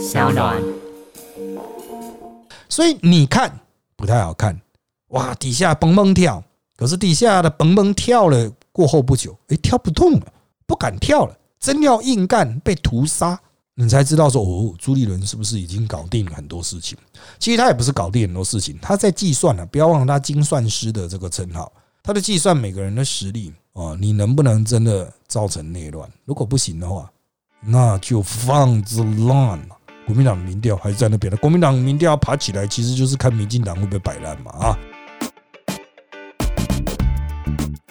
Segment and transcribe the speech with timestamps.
[0.00, 0.62] 小暖。
[2.68, 3.60] 所以你看
[3.96, 4.58] 不太好看，
[5.08, 6.42] 哇，底下蹦蹦跳，
[6.76, 10.32] 可是底下的蹦蹦跳了过后不久，诶，跳不动了，
[10.66, 13.38] 不敢跳了，真要硬干被屠杀，
[13.74, 16.96] 你才知道说哦，朱立伦是不是已经搞定了很多事情？
[17.38, 21.70] 其实他也不是搞定很多事情，他在计算了，不要忘了他精算师的这个称号，
[22.02, 26.08] 他的计算每个人的实力哦，你能不能真的造成内乱？
[26.24, 27.10] 如果不行的话，
[27.62, 29.76] 那就放之烂了。
[30.10, 34.76] 国民党民调还是在那边的，国民党民调爬起来，其实就是看民进党会不会摆烂嘛啊！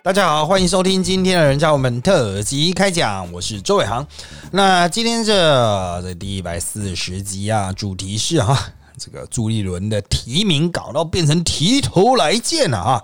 [0.04, 4.06] 大家好，欢迎收听今天的人教我们特辑开讲，我是周伟航。
[4.52, 8.68] 那今天这这第一百四十集啊，主题是哈
[9.00, 13.02] 这个朱立伦的提名搞到变成提头来见了啊！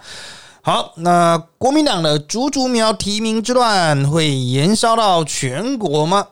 [0.61, 6.27] 好，那国民党的竹竹苗提名之乱会延烧到全国吗？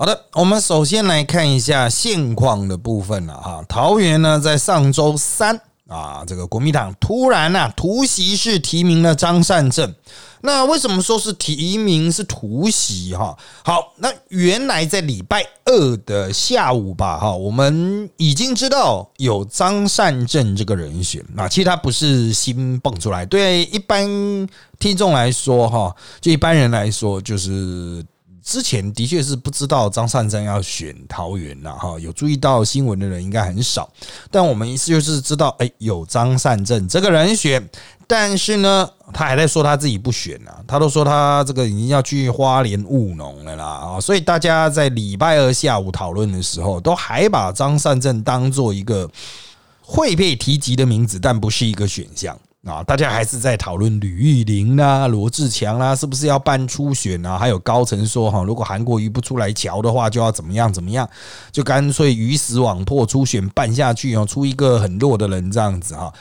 [0.00, 3.64] 好的，我们首先来看一下现况的部分了哈。
[3.68, 9.92] 桃园呢，在上周三啊，这个国民党突然呐突袭式提名了张善政。
[10.42, 13.36] 那为什么说是提名是突袭哈？
[13.64, 24.06] 好，那原来在礼拜二的下午吧哈，我们已经知道有张善政这个人选那，其实他不是新蹦出来，对一般
[24.78, 28.06] 听众来说哈，就一般人来说就是。
[28.48, 33.86] 之前的确是不知道张善政要选桃园了哈，有注意到新闻的人应该很少。
[34.30, 37.68] 但我们意思就是知道，哎，有张善政这个人选，
[38.06, 49.06] 但是呢，他还在说他自己不选啊，他都说他这个已经要去花莲务农了啦啊，所以大家在礼拜二下午讨论的时候，都还把张善政当做一个
[49.82, 52.34] 会被提及的名字，但不是一个选项。
[52.68, 57.38] 啊，大家还是在讨论吕玉玲啦、罗志强啦，是不是要办初选啊？
[57.38, 61.08] 还有高层说哈，如果韩国瑜不出来瞧的话，就要怎么样怎么样，
[61.50, 66.12] 就干脆鱼死网破，初选办下去哦，出一个很弱的人这样子哈。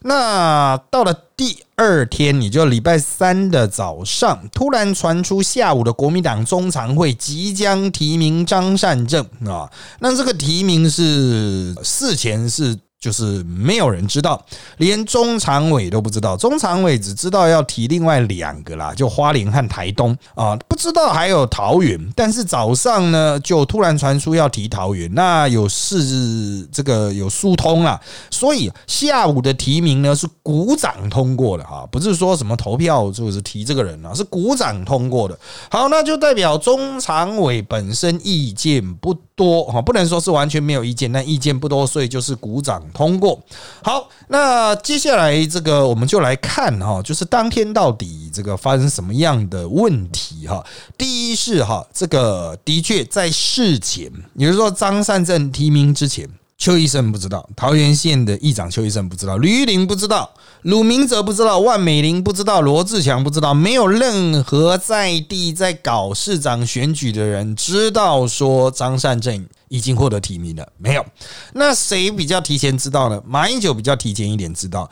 [0.00, 9.70] 那到了第二天，也就礼拜三的早上，突然传出下午的国民党中常会即将提名张善政啊，
[10.00, 12.78] 那这个提名是事前是。
[13.04, 14.42] 就是没有人知道，
[14.78, 16.34] 连中常委都不知道。
[16.38, 22.00] 中常委只知道要提另外两个啦，就花莲和台东啊，不知道还有桃园。
[22.16, 28.00] 但是早上呢，就突然传出要提桃园，那有事这个有疏通了，
[28.30, 35.38] 所以下午的提名呢是鼓掌通过的哈，不是说什么投票就是提这个人啊，是鼓掌通过的。
[35.68, 42.82] 好，那就代表中常委本身意见不多哈，不能说是完全没有意见，但意见不多，所以就是鼓掌。
[42.92, 43.40] 通过
[43.82, 50.64] 好，那接下来这个我们就来看哈，就是当天到底这个发生什么样的问题哈。
[50.96, 56.28] 第一是哈，这个的确在事前，也就是说张善政提名之前。
[56.64, 60.32] 邱医生不知道，桃园县的议长邱医生不知道，吕玉玲不知道，
[60.62, 71.04] 鲁明哲不知道，万美玲不知道，罗志强不知道，没有任何在地在搞市长选举的人知道说张善政已经获得提名了，没有。
[71.52, 73.22] 那谁比较提前知道呢？
[73.26, 74.90] 马英九比较提前一点知道。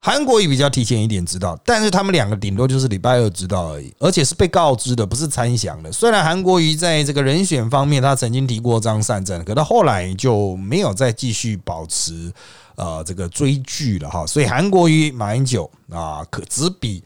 [0.00, 5.90] 韩国也比较提前一点知道，但是他们两个顶多就是礼拜二知道而已，而且是被告知的，不是参详的。
[5.90, 12.32] 虽然韩国瑜在这个人选方面，他曾经提过张善政，可他后来就没有再继续保持
[12.76, 14.24] 呃这个追剧了哈。
[14.24, 17.02] 所以韩国瑜、马英九啊，可只比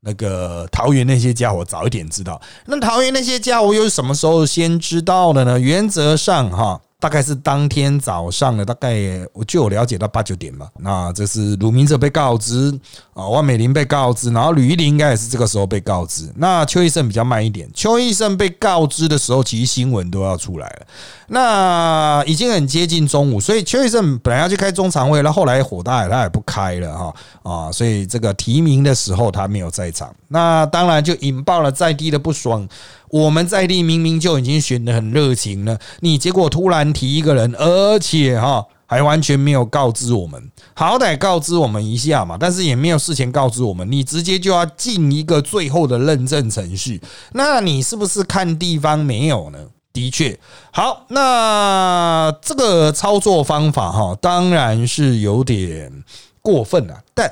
[0.00, 2.42] 那个桃园那些家伙早一点知道。
[2.66, 5.60] 那桃园那些家伙又是什么时候先知道的呢？
[5.60, 6.80] 原则上哈。
[7.02, 8.96] 大概是当天早上的，大概
[9.32, 10.68] 我据我了解到八九点嘛。
[10.78, 12.72] 那这是鲁明哲被告知
[13.12, 16.32] 啊，万美玲被告知，然后吕玉玲应该也是这个时候被告知。
[16.36, 20.86] 那邱医生比较慢一点，邱医生被告知的时候，其实新闻都要出来了。
[21.26, 32.68] 那已经很接近中午，所以邱医生本来要去开中常会，那后来火大，他也不开了哈啊，所以这个提名的时候他没有在场，那当然就引爆了在地的不爽。
[33.12, 49.58] 我们在地明明就已经选的很热情了，你结果突然提一个人，而且哈还完全没有告知我们，好歹告知我们一下嘛，但是也没有事前告知我们，你直接就要进一个最后的认证程序，那你是不是看地方没有呢？
[49.92, 50.40] 的确，
[50.72, 56.02] 好，那这个操作方法哈，当然是有点
[56.40, 57.30] 过分了，但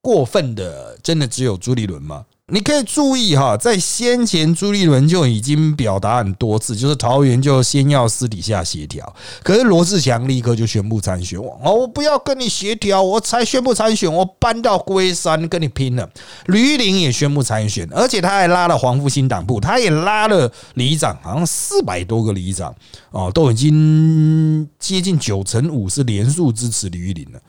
[0.00, 2.26] 过分的真的只有朱立伦吗？
[2.52, 9.16] 你可以注意哈，在先前朱立伦就已经表达很多次，就是桃园就先要私底下协调。
[9.42, 16.08] 可是罗志强立刻就宣布参选，哦，我不要跟你协调，我才宣布参选，我搬到龟山跟你拼了。
[16.46, 22.72] 吕玉玲也宣布参选，而且他还拉了黄复兴党部，他也拉了里长，好像四百多个里长
[23.10, 27.40] 哦，都已经接近九成五是连数支持吕玉玲了。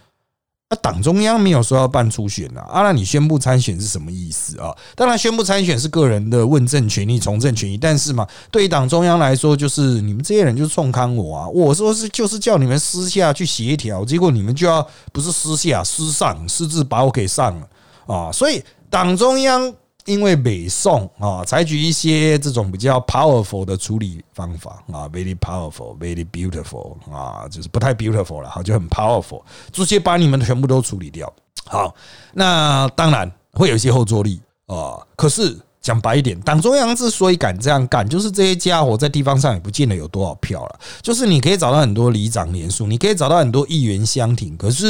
[0.70, 4.76] 那党中央没有说要办初选啊，啊，那你宣布参选是什么意思啊？
[4.96, 11.48] 当然，宣布参选是个人的问政权利、从政权益，但是嘛，对于党中央来说，就是你们这些人就是冲康我啊！
[11.48, 17.68] 我说是就是叫你们私下去协调，结果你们就要不是私下私上私自把我给上了
[18.14, 18.30] 啊！
[18.32, 19.74] 所以党中央。
[20.08, 29.42] 因为北宋啊，采取一些这种比较 powerful 的处理方法啊，very powerful，very beautiful 啊，就是不太 beautiful 了，哈，就很 powerful，
[29.74, 31.32] 直接把你们全部都处理掉。
[31.66, 31.94] 好，
[32.34, 34.98] 那当然会有一些后坐力啊。
[35.18, 40.80] 可是讲白一点，党中央之所以敢这样干，就是这些家伙在地方上也不见得有多少票了。
[41.02, 44.86] 就是你可以找到很多里长联署，你可以找到很多议员相挺，可是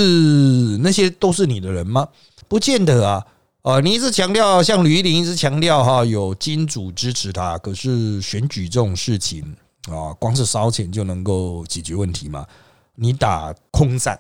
[0.84, 2.08] 那些都是你的人吗？
[2.48, 3.26] 不见得啊。
[3.68, 7.58] 呃，你一直强调，像吕玉玲一直强调哈，有金主支持他。
[7.58, 9.44] 可是选举这种事情
[9.90, 12.48] 啊，光是烧钱就能够解决问题吗？
[12.96, 14.18] 你打空战，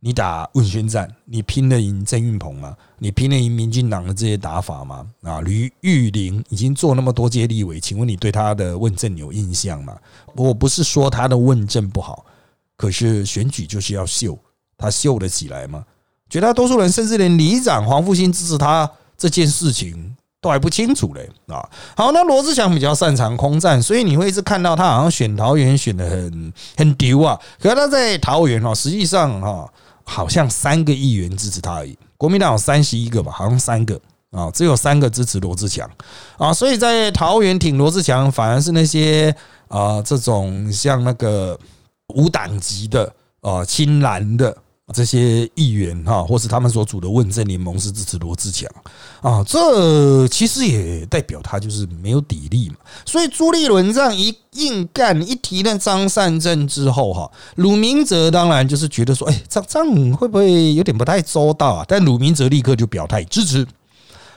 [0.00, 2.76] 你打问宣战，你拼得赢郑运鹏吗？
[2.98, 5.06] 你拼得赢民进党的这些打法吗？
[5.22, 9.96] 啊，吕玉玲已经做那么多届立委，请问你对他的问政有印象吗？
[10.36, 12.26] 我不是说他的问政不好，
[12.76, 14.38] 可是选举就是要秀，
[14.76, 15.82] 他秀得起来吗？
[16.28, 21.66] 绝大多数人甚至连里长黄复兴支持他这件事情都还不清楚嘞啊！
[21.96, 27.38] 好，那罗志祥比较擅长空战，所以你会一直看到他好像选桃园选的很很丢啊。
[27.60, 29.66] 可是他在桃园哦，实际上哈，
[30.02, 31.96] 好像三个议员支持他而已。
[32.18, 33.98] 国民党有三十一个吧，好像三个
[34.32, 35.88] 啊，只有三个支持罗志祥
[36.36, 36.52] 啊。
[36.52, 39.34] 所以在桃园挺罗志祥，反而是那些
[39.68, 41.58] 啊这种像那个
[42.08, 43.10] 无党籍的
[43.40, 44.54] 啊青蓝的。
[44.92, 48.68] 这些议员哈，或是他们所组的问政联盟是支持罗志强
[49.22, 52.76] 啊，这其实也代表他就是没有底力嘛。
[53.06, 61.84] 所以朱立伦这样一硬干，一提了张善政之后哈，鲁明哲当然就是觉得说，哎，这这样会不会有点不太周到啊？
[61.88, 63.66] 但鲁明哲立刻就表态支持。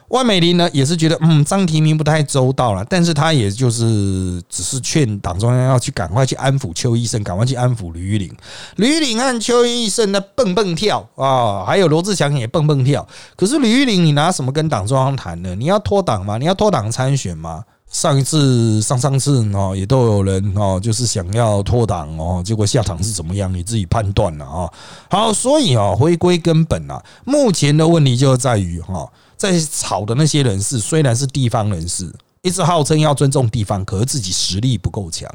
[0.09, 8.33] 万美玲呢，也是觉得嗯，张提名不太周到了，但是他也就是只是劝党中央要去赶快去安抚邱医生，赶快去安抚吕玉玲。
[8.77, 13.05] 吕玉玲和邱医生呢蹦蹦跳啊，还有罗志祥也蹦蹦跳。
[13.35, 15.53] 可是吕玉玲，你拿什么跟党中央谈呢？
[15.55, 16.37] 你要脱党吗？
[16.37, 17.63] 你要脱党参选吗？
[17.89, 23.51] 上一次、上上次哦，也都有人哦，就是想要脱党哦，结果下场是怎么样？
[23.53, 24.71] 你自己判断了啊。
[25.09, 29.09] 好，所以啊，回归根本啊，目前的问题就在于哈。
[29.37, 32.11] 在吵的那些人士，虽然是地方人士，
[32.41, 35.29] 一直号称要尊重地方，可是自己实力不够强，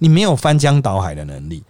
[0.00, 1.62] 你没有翻江倒海的能力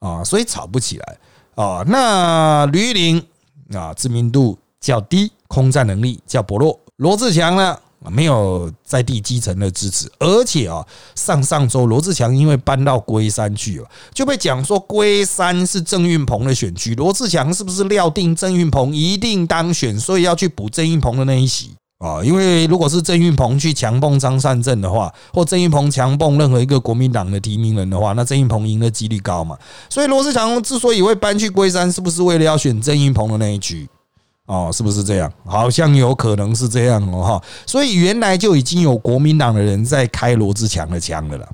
[0.00, 1.18] 啊，所以吵不起来
[1.54, 1.84] 啊。
[1.86, 3.24] 那吕玉玲
[3.72, 7.78] 啊，知名度较低，空战能力较薄弱，罗志强呢？
[8.08, 10.82] 没有在地基层的支持，而且啊，
[11.14, 22.24] 上上周罗志强因为搬到龟山去了，就被讲说龟山是郑运鹏的选区，罗志强是不是料定郑运鹏一定当选，所以要去补郑运鹏的那一席啊？
[22.24, 29.58] 因为如果是郑运鹏去强蹦张善政的话，或郑运鹏强蹦任何一个国民党的提名人的话，那郑运鹏赢的几率高嘛？
[29.90, 33.86] 所以罗志强之所以会搬去龟山，是不是为了要选郑运鹏的那一局？
[34.50, 35.32] 哦，是不是这样？
[35.46, 37.42] 好像有可能是这样哦，哈。
[37.64, 41.46] 所以原来就已经有国民党的人在开罗志强的枪了啦。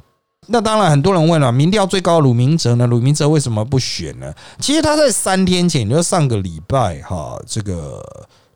[0.47, 2.87] 那当然，很多人问了，民调最高鲁明哲呢？
[2.87, 4.33] 鲁明哲为什么不选呢？
[4.59, 8.03] 其实他在三天前，就上个礼拜哈，这个。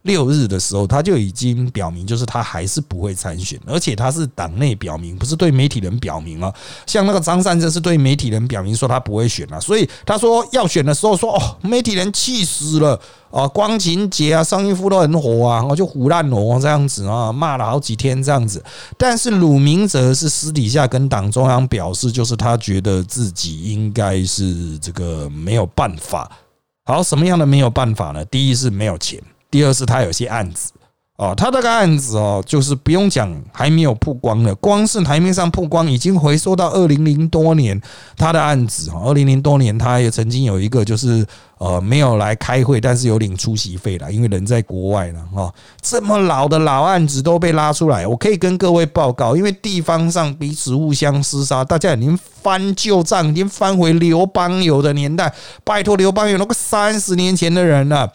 [0.03, 6.53] 六日的时候，他就已经表明，就是他还是不会参选，而且他是党内表明，不是对媒体人表明啊。
[6.87, 12.99] 像那个张善政是对媒体人表明说他不会选了，所以他说要选的时候说哦，媒体人气死了
[13.31, 18.65] 啊，光晴节啊，上一夫都很火啊，我就胡烂我这样子啊，骂了好几天这样子。
[18.97, 26.31] 但是鲁明哲是私底下跟党中央表示，就是他觉得自己应该是这个没有办法。
[26.87, 28.25] 好，什么样的没有办法呢？
[28.25, 29.23] 第一是没有钱。
[29.51, 30.73] 第二是他有些案子
[31.17, 37.79] 哦，他这个案子哦，就是不用讲，还没有曝光的，光是台面上曝光，已经回溯到二零零多年
[38.17, 41.23] 他的案子哈，二零零多年他也曾经有一个就是
[41.59, 45.53] 呃没有来开会，但是有领出席费了，因为人在国外了哈，
[45.83, 55.31] 这么老的老案子都被拉出来，我可以跟各位报告，因为地方上彼此互相厮杀，大家已经翻旧账，已经翻回刘邦友的年代，
[55.65, 58.11] 拜托刘邦友那个三十年前的人了。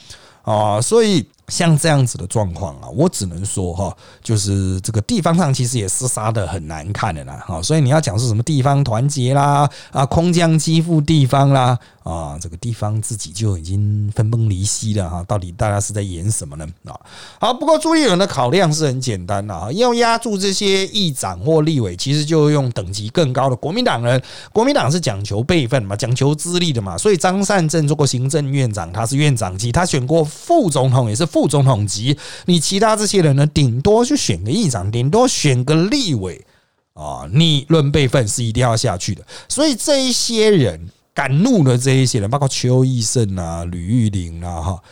[0.45, 11.77] 啊所以像这样子的状况啊，我只能说哈，就是这个地方上其实也厮杀的很难看的啦，哈，所以你要讲是什么地方团结啦，啊，空降欺负地方啦。
[12.05, 16.67] 啊，这个地方自己就已经分崩离析了哈，到底大家是在演什么呢？
[16.83, 16.93] 啊，
[17.39, 24.21] 好，不过朱立伦的考量是很简单的啊，要压住这些议长或立委，其实就用等级更高的国民党人。
[24.53, 32.15] 国民党是讲求辈分嘛，讲求资历的嘛，所以张善政做过行政院长，他是院长级，他选过副总统也是副总统级。
[32.45, 36.45] 你其他这些人呢，顶多就选个议长，顶多选个立委
[36.93, 39.25] 啊，你论辈分是一定要下去的。
[39.49, 40.87] 所以这一些人。
[41.15, 44.83] 敢怒的这一些人，包括邱义胜啊、吕玉玲啊，哈，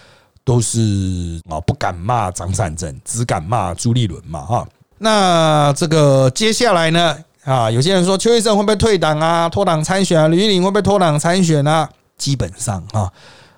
[0.45, 4.67] 都是啊不敢骂张善政，只敢骂朱立伦嘛，哈。
[4.97, 10.27] 那这个接下来呢，啊，有些人说邱义胜会不会退党啊、脱党参选啊？
[10.29, 11.89] 吕玉玲会不会脱党参选啊？
[12.17, 13.11] 基本上啊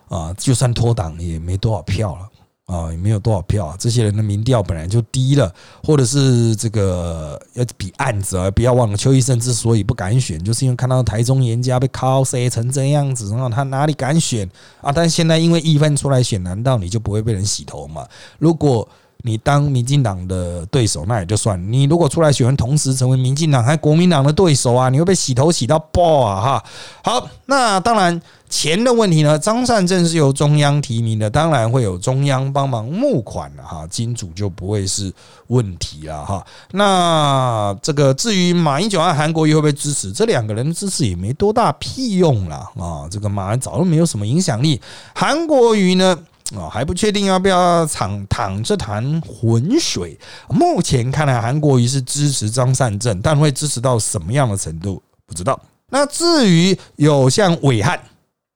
[0.09, 2.27] 啊，就算脱党也没多少票了。
[2.65, 3.75] 啊，也没有多少票啊！
[3.79, 5.53] 这些人的民调本来就低了，
[5.83, 8.49] 或者是这个要比案子啊！
[8.49, 14.49] 不要忘了，邱医生之所以不敢选，就是因为看到台中严家被敲塞成这样子，然后他哪里敢选
[14.81, 14.91] 啊？
[14.91, 18.07] 但现在因为一分出来选，难道你就不会被人洗头吗？
[18.39, 18.87] 如果
[19.25, 26.41] 你当民进党的对手，那也就算；你如果出来选，同时成为民进党还国民党的对手啊，你会被洗头洗到爆啊！
[26.41, 26.63] 哈，
[27.03, 28.21] 好，那当然。
[28.47, 29.37] 钱的问题呢？
[29.39, 35.11] 张善政是由中央提名的，当然会有中央帮忙募款了哈，金主就不会是
[35.47, 36.45] 问题了哈。
[36.71, 43.09] 那这个至于马英九和韩国瑜会不会支持，这两个人支持也没多大屁用了啊。
[43.09, 44.79] 这个马英早就没有什么影响力，
[45.13, 46.17] 韩国瑜呢
[46.55, 50.19] 啊还不确定要不要躺躺这潭浑水。
[50.49, 55.59] 目前看来，韩国瑜是支持张善政，但会支持到什么样的程度不知道。
[55.89, 57.99] 那至于有像伟汉。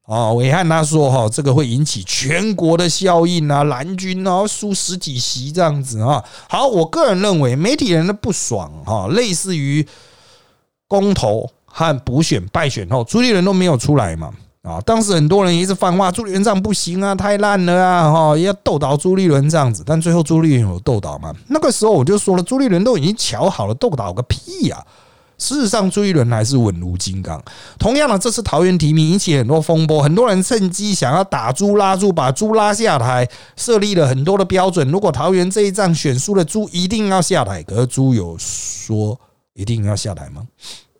[0.10, 6.24] 啊，伟汉他说哈，这个会引起全国的效应啊，蓝军啊输十几席这样子啊。
[6.50, 9.88] 好，我个人认为媒体人的不爽哈，类似于
[10.88, 14.34] 公投和补选败选后，朱立伦都没有出来嘛
[14.70, 14.80] 啊。
[14.86, 19.84] 当时很多人一直放话，朱立伦这样不行啊，太烂了啊哈，要斗倒朱立伦这样子。
[19.86, 21.34] 但最后朱立伦有斗倒吗？
[21.48, 24.86] 那个时候我就说了，朱立伦都已经瞧好了，斗倒个屁呀！
[25.38, 27.42] 事实上，朱一伦还是稳如金刚。
[27.78, 34.86] 同样的，这次桃园提名引起很多风波，很多人趁机想要打朱拉朱，把朱拉下台，设立了很多的标准。
[34.92, 37.64] 如果桃园这一仗选输了，朱一定要下台。
[37.64, 39.18] 可是朱有说
[39.54, 40.44] 一定要下台吗？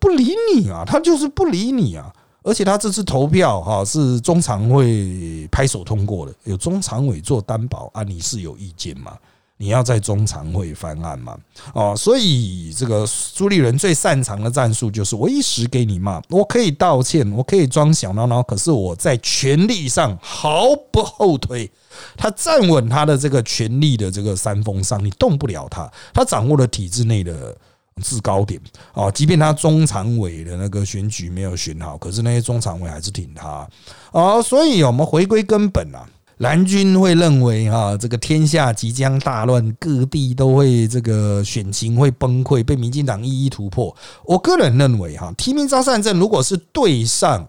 [0.00, 2.10] 不理你啊，他就是不理你啊。
[2.42, 9.12] 而且他这次投票哈是中常会拍手通过的，有中常委做担保啊，你是有意见吗？
[9.56, 11.36] 你要在中常会翻案嘛？
[11.74, 21.70] 哦，所以这个朱立伦最擅长的战术就是我一时给你骂，我可以道歉，我可以装小孬孬，可是我在权力上毫不后退。
[22.16, 25.92] 他站稳他的这个权力的这个山峰上，你动不了他。
[26.14, 27.54] 他掌握了体制内的
[28.00, 28.60] 制高点
[28.92, 33.68] 啊，即便他中常委的那个选举没有选好，可是那些中常委还是挺他
[34.12, 34.42] 啊。
[34.42, 36.08] 所以我们回归根本啊。
[36.38, 43.94] 蓝军会认为哈，这个天下即将大乱，各地都会这个选情会崩溃，被民进党一一突破。
[44.24, 47.46] 我个人认为哈，提名张善政如果是对上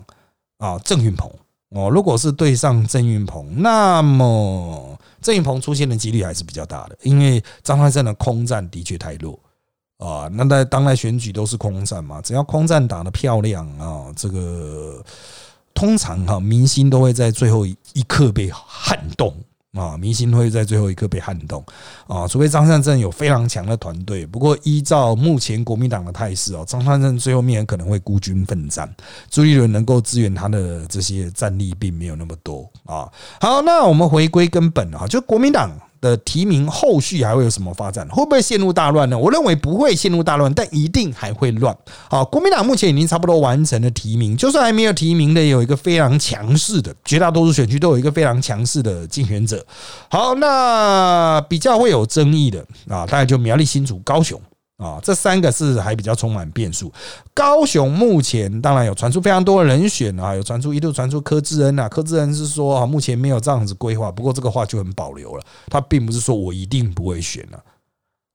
[0.58, 1.32] 啊郑云鹏
[1.70, 9.40] 哦，如果是对上郑云鹏，那么郑云鹏出现的几率还是比较大的，因为张善政的空战的确太弱
[10.02, 10.28] 啊。
[10.34, 15.02] 那在当代选举都是空战嘛，只要空战打得漂亮啊，这个。
[15.74, 19.34] 通常哈，明星都会在最后一刻被撼动
[19.74, 19.96] 啊！
[19.98, 21.64] 明星会在最后一刻被撼动
[22.08, 22.28] 啊！
[22.28, 28.94] 除非张善政有非常强的团队，不过依照目前国民党的态势哦，张善政最后面可能会孤军奋战，
[29.30, 33.10] 朱立伦能够支援他的这些战力并没有那么多啊。
[33.40, 35.72] 好，那我们回归根本啊，就国民党。
[36.02, 38.06] 的提名后续还会有什么发展？
[38.10, 39.18] 会不会陷入大乱呢？
[39.18, 41.76] 我认为不会陷入大乱，但一定还会乱。
[42.10, 49.64] 好，国民党目前已经差不多完成了提名，就算还没有提名的，有一个非常强势的，绝大多数选区都有一个非常强势的竞选者。
[50.10, 54.42] 好，那比较会有争议的啊，大概就苗栗、新竹、高雄。
[54.82, 56.92] 啊，这三个是还比较充满变数。
[57.36, 67.64] 高雄目前当然有传出非常多的人选啊，有传出一度传出柯志恩啊，柯志恩是说啊，目前没有这样子规划，不过这个话就很保留了，他并不是说我一定不会选了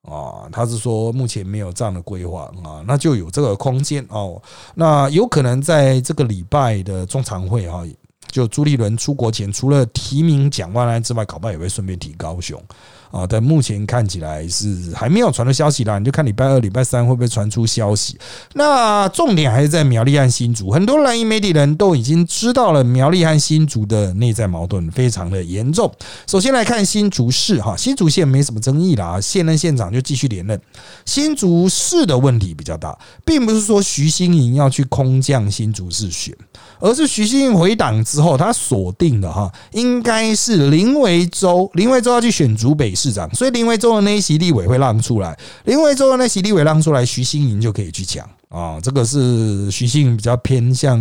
[0.09, 4.41] 啊，他是说目前没有这样的规划啊，那就有这个空间哦，
[4.77, 7.83] 那有可能在这个礼拜的中常会啊，
[8.31, 12.63] 就朱立伦出国前，除了提名蒋万安之外，搞不好也会顺便提高雄。
[13.17, 15.99] 啊，但目前看起来是还没有传出消息啦。
[15.99, 18.19] 你就看礼拜二、礼拜三会不会传出消息？
[18.55, 25.91] 那重点还是在苗栗和新竹，很多蓝营媒体人都已经知道了苗栗和新竹的内在矛盾非常的严重。
[26.27, 30.61] 首先来看新竹市哈，新竹县没什么争议啦，现任县长就继续连任。
[31.05, 36.37] 新竹市的问题比较大，并不是说徐新营要去空降新竹市选，
[36.81, 48.29] 而是徐新营回党之后，他锁定的哈，应该是林维洲，林维洲要去选竹北市市长，所以林维洲的那一席立委会让出来，林维洲的那席立委让出来，徐新营就可以去抢。
[48.49, 50.99] 啊，这个是徐新营比较偏向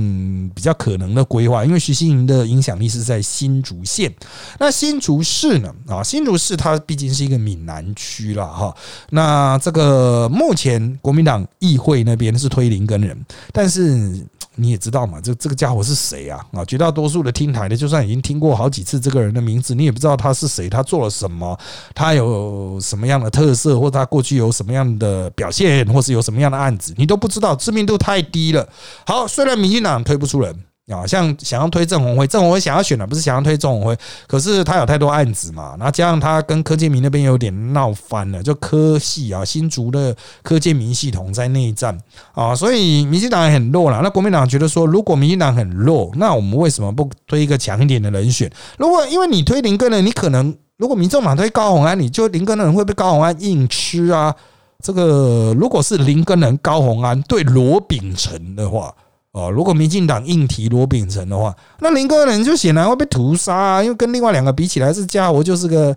[0.54, 4.14] 比较可能的规划，因为徐新营的影响力是在新竹县，
[4.60, 5.74] 那新竹市呢？
[5.88, 8.76] 啊，新竹市它毕竟是一个闽南区了哈。
[9.12, 14.26] 那这个目前国民党议会那边是推林根人，但是。
[14.56, 16.40] 你也知道嘛，这这个家伙是谁啊？
[16.52, 21.58] 啊，绝大多数的听台的，就算已经听过好几次这个人的名字，你也不知道他是谁，他做了什么，
[21.94, 28.68] 他有什么样的特色，或他过去有什么样的表现，或是有什么样的案子，你都不知道，知名度太低了。
[29.06, 30.56] 好，虽然民进党推不出人。
[30.88, 41.98] 啊，像想要推郑红辉，郑红辉想要选的不是想要推郑红辉，可是他有太多案子嘛，然后加上他跟柯建明那边有点闹翻了，就科系啊，新竹的柯建明系统在内战
[42.34, 44.00] 啊，所以民进党很弱了。
[44.04, 48.52] 那国民党觉得说，如果民进党很弱，那我们为什么不推一个强一点的人选？
[48.78, 54.36] 如果因为你推林根人，你可能如果民众党推高鸿安，你就林根人会被高鸿安硬吃啊。
[54.84, 58.94] 这个如果是林根人高鸿安对罗秉成的话。
[59.36, 63.84] 哦，如果民进党硬提罗秉成的话，那林根人就显然会被屠杀啊！
[63.84, 65.94] 因为跟另外两个比起来，这家伙就是个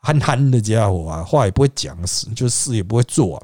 [0.00, 3.42] 憨憨的家伙啊，话也不会讲，事就事也不会做啊。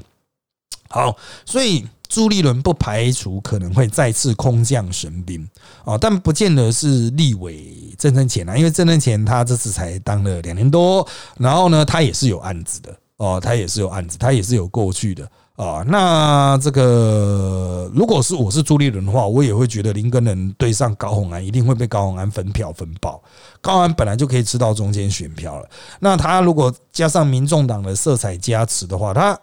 [0.89, 5.47] 好，所以朱立伦不排除可能会再次空降神兵
[5.85, 15.31] 啊，但不见得是立委郑正前啊，因为郑正前他这次才当了两年多，然后呢，他也是有案子的哦，他也是有案子，他也是有过去的。
[15.57, 23.23] 啊，那这个如果是我是朱立伦的话，我也会觉得林根人对上高鸿安，一定会被高鸿安分票分爆。
[23.61, 25.69] 高安本来就可以吃到中间选票了，
[26.01, 29.39] 那他如果加上民众党的色彩加持的话，他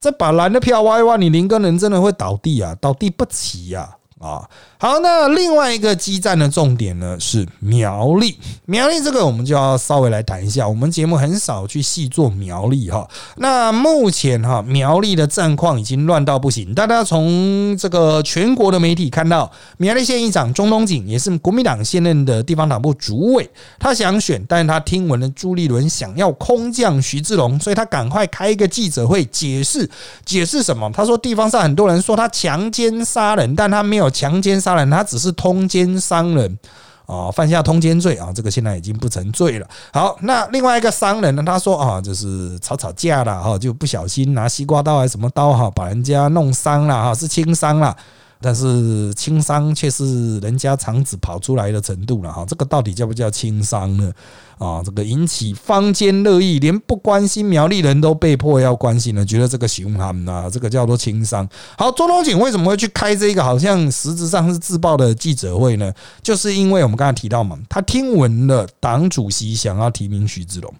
[0.00, 3.82] 再把蓝的票挖一挖，你林根人真的会倒地啊，倒地不起呀。
[3.82, 4.46] 啊，啊
[4.76, 10.66] 好，那另外一个激战的重点呢是苗栗，苗栗这个我们就要稍微来谈一下。
[10.66, 13.06] 我们节目很少去细做苗栗哈。
[13.36, 23.48] 那目前哈苗栗的战况已经乱到不行，大家从这个全国的媒体看到，苗栗县议长钟东锦也是国民党现任的地方党部主委，
[23.78, 29.88] 他想选，但是他听闻了朱立伦想要空降徐志龙，所以他赶快开一个记者会解释，
[30.24, 30.90] 解释什么？
[30.94, 34.09] 他说地方上很多人说他强奸杀人，但他没有。
[34.10, 36.58] 强奸杀人，他只是通奸伤人
[37.06, 39.66] 啊，犯下通奸罪啊，这个现在已经不成罪了。
[39.92, 41.42] 好，那另外一个商人呢？
[41.44, 47.96] 他说啊，就是吵吵架了哈，就不小心拿西瓜刀还是什么刀哈，把人家弄伤了哈，是轻伤了。
[48.40, 54.12] 但是轻伤却是人家肠子跑出来的程度了哈，这个到底叫不叫轻伤呢？
[54.58, 61.48] 啊，这个引起坊间热议，连不关心苗栗人都被迫要关心了，觉得这个凶悍啊，这个叫做轻伤。
[61.78, 65.90] 好，周东锦为什么会去开这个好像实质上是自爆的记者会呢？
[66.22, 70.74] 就是因为我们刚才提到嘛，他听闻了党主席想要提名徐志龙。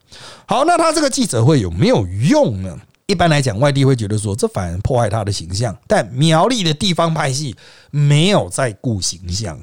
[0.44, 2.76] 好，那他这个记者会有没有用呢？
[3.10, 7.56] 一般来讲，外地会觉得说这反而破坏他的形象，但苗栗的地方派系
[7.90, 9.58] 没有在顾形象，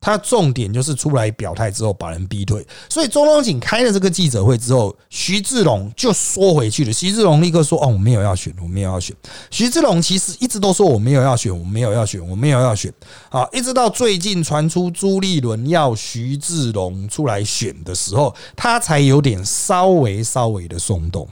[0.00, 2.64] 他重点就是出来表态之后把人逼退。
[2.88, 6.92] 所以周龙锦开了这个记者会之后，徐志龙就缩回去了。
[6.92, 9.16] 徐志龙立刻说：“哦，我没有要选，我没有要选。”
[9.50, 12.92] 徐志龙其实一直都说：“我没有要选，我没有要选，我没有要选。”
[13.28, 21.26] 好，一直到最近传出朱立伦要徐志龙出来选的时候，他才有点稍微稍微的松动。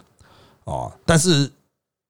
[0.65, 1.51] 哦，但是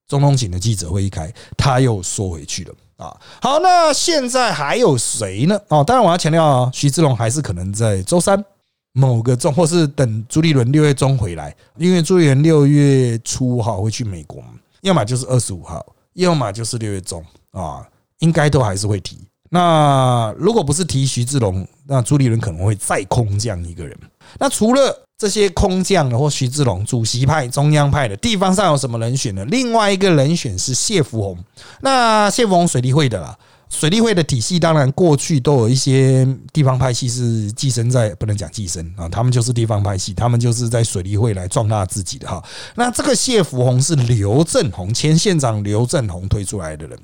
[0.06, 3.16] 中东锦的记者会一开，他又缩回去了啊。
[3.40, 5.58] 好，那现在还有谁呢？
[5.68, 8.44] 哦，当然我要强调啊，徐志龙还是可能在周三
[8.92, 14.48] 某个中，或是等朱立伦六月中回来，因为朱立伦六月初哈会去美国嘛，
[14.82, 15.84] 要么就是二十五号，
[16.14, 17.88] 要么就是六月中啊，
[18.18, 19.18] 应该都还是会提。
[19.54, 23.94] 那如果不是提徐志龙，那朱立伦可能会再空降一个人。
[24.38, 29.44] 那除了这些空降的或徐志龙主席派、中央派的地方上有什么人选呢？
[29.44, 31.38] 另外一个人选是谢福洪。
[31.82, 33.36] 那谢福洪水利会的啦，
[33.68, 42.42] 水利会的体系当然过去都有一些地方派系是寄生在，不能讲寄生啊，他们就是地方派系，他们就是在水利会来壮大自己的哈。
[42.74, 46.98] 那这个谢福洪是刘正宏前县长刘正宏推出来的人。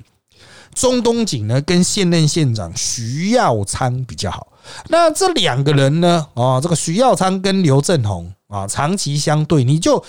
[0.74, 4.46] 中东锦呢，跟现任县长徐耀昌比较好。
[4.88, 10.02] 那这两个人呢，啊，这个徐耀昌跟刘正宏啊，长期相对，你就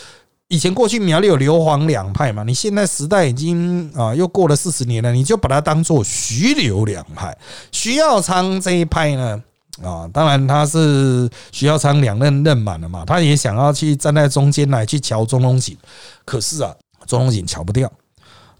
[0.49, 7.37] 以前过去苗栗有刘黄两派嘛，你现在时代已经啊又过了四十年了，你就把它当做徐刘两派。
[7.71, 9.41] 徐耀昌这一派呢，
[9.83, 15.77] 啊，当然他是徐耀昌两任任满了嘛，他也想要去站在中间来去瞧中东锦，
[16.25, 17.89] 可是啊，中东锦瞧不掉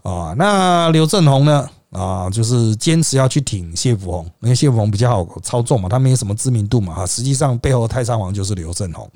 [0.02, 0.34] 啊。
[0.38, 9.10] 那刘正宏呢，啊，就是坚持要去挺谢福洪，因为谢福洪比较好操纵嘛，他没有什么知名度嘛，哈，实际上背后太上皇就是刘正宏。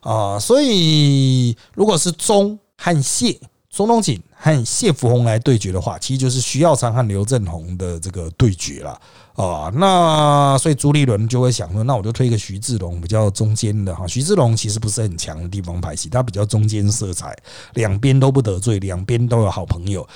[0.00, 3.38] 啊，所以如果是钟和谢，
[3.70, 9.00] 钟东锦和谢福洪来对决的话，其实就是徐耀昌和刘正宏的这个对决了
[9.34, 9.70] 啊。
[9.74, 14.06] 那所以朱立伦就会想说，那我就推一个徐志龙比较中间的哈。
[14.06, 17.36] 徐志龙其实不是很强的地方派系，他比较中间色彩，
[17.74, 20.06] 两边都不得罪，两边都有好朋友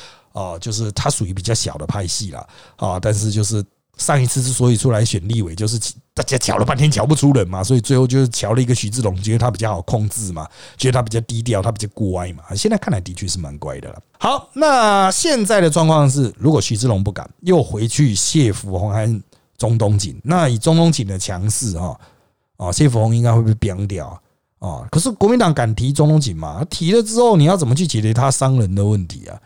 [0.41, 2.99] 啊，就是他属于比较小的派系了啊。
[3.01, 3.65] 但是就是
[3.97, 5.79] 上一次之所以出来选立委，就是。
[6.13, 12.45] 大家瞧了半天瞧不出人嘛，所以最后就是瞧了一个徐志龙，觉得他比较好控制嘛，觉得他比较低调，他比较乖嘛。
[12.55, 13.99] 现在看来的确是蛮乖的了。
[14.19, 19.23] 好，那现在的状况是，如果徐志龙不敢，又回去谢福洪和
[19.57, 21.97] 中东锦，那以中东锦的强势啊，
[22.59, 24.21] 啊，谢福洪应该会被扁掉
[24.59, 24.87] 啊。
[24.91, 26.63] 可是国民党敢提中东锦吗？
[26.69, 29.41] 提了之后，你要怎么去解决他伤人的问题啊？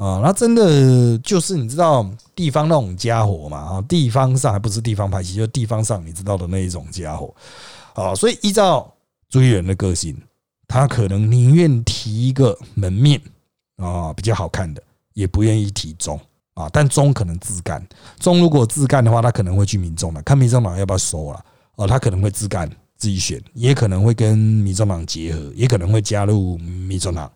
[0.00, 3.58] 啊，那真的就是你知道地方那种家伙嘛？
[3.58, 7.34] 啊，地方上还不是地方派系，就地方上你知道的那一种家伙
[7.92, 8.14] 啊。
[8.14, 8.90] 所以依照
[9.28, 10.16] 朱立伦的个性，
[10.66, 13.20] 他可能宁愿提一个门面
[13.76, 14.82] 啊比较好看的，
[15.12, 16.18] 也不愿意提中
[16.54, 16.66] 啊。
[16.72, 17.86] 但中可能自干，
[18.18, 21.44] 中如果自干的话，他可能会去民众了，看民众党要不要收了
[21.76, 21.86] 哦。
[21.86, 27.30] 他可能会自干自己选，也可能会跟民众党结合，也可能会加入民众党。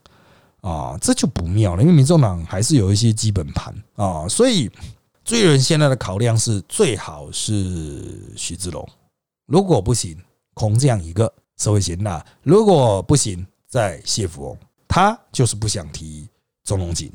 [0.64, 4.70] 啊，这就不妙了，因为民众党还是有一些基本盘啊，所以
[5.22, 8.88] 最人现在的考量是最好是徐志龙，
[9.44, 10.16] 如果不行，
[10.54, 16.26] 空降一个社会贤达；如果不行，再谢福翁，他就是不想提
[16.64, 17.12] 钟龙锦。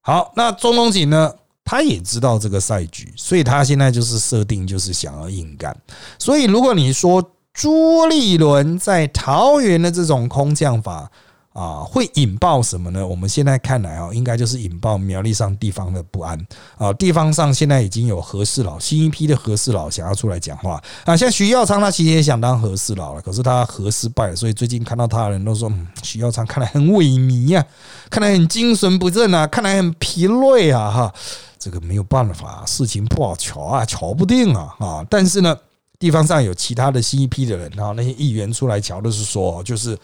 [0.00, 1.30] 好，那钟龙锦呢，
[1.62, 5.76] 他也知道这个赛局，所以他现在就是设定就是想要硬干。
[6.18, 7.22] 所以如果你说
[7.52, 11.10] 朱立伦在桃园的这种空降法，
[11.58, 13.04] 啊，会引爆什么呢？
[13.04, 16.38] 我们现在看来啊，应该就是引爆苗栗上地方的不安
[16.76, 16.92] 啊。
[16.92, 21.16] 地方上现在已经有和事佬新一批的和事佬想要出来讲话啊。
[21.16, 25.68] 像徐耀昌，他其实也想当和事佬了，可是他和失败了，所以最近看到他的人都说，
[26.04, 27.66] 徐耀昌看来很萎靡呀，
[28.08, 31.12] 看来很精神不振啊，看来很疲累啊，哈，
[31.58, 35.58] 这个没有办法，事情不好瞧啊，瞧不定啊，啊，但是呢。
[36.00, 39.98] 地方上有其他的新一批的人，然后那些议员出来瞧的是说，就是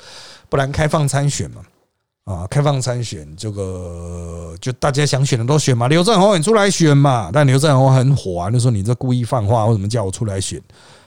[0.54, 1.62] 不然开放参选嘛，
[2.32, 5.88] 啊，开放参选，这个就大家想选的都选嘛。
[5.88, 10.62] 刘振宏也出来选嘛，但刘振宏很火啊，就说你这故意放话，为什么叫我出来选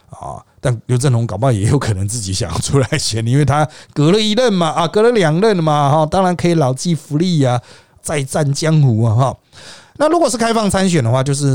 [0.10, 0.44] 啊？
[0.60, 7.62] 但刘振宏搞不好也有可能自己想要出来选，因为他隔了一任嘛，啊，隔了两任嘛，哈，当然可以老骥伏枥呀，
[8.02, 9.38] 再战江湖啊，哈。
[9.96, 11.46] 那如果是开放参选的话，就是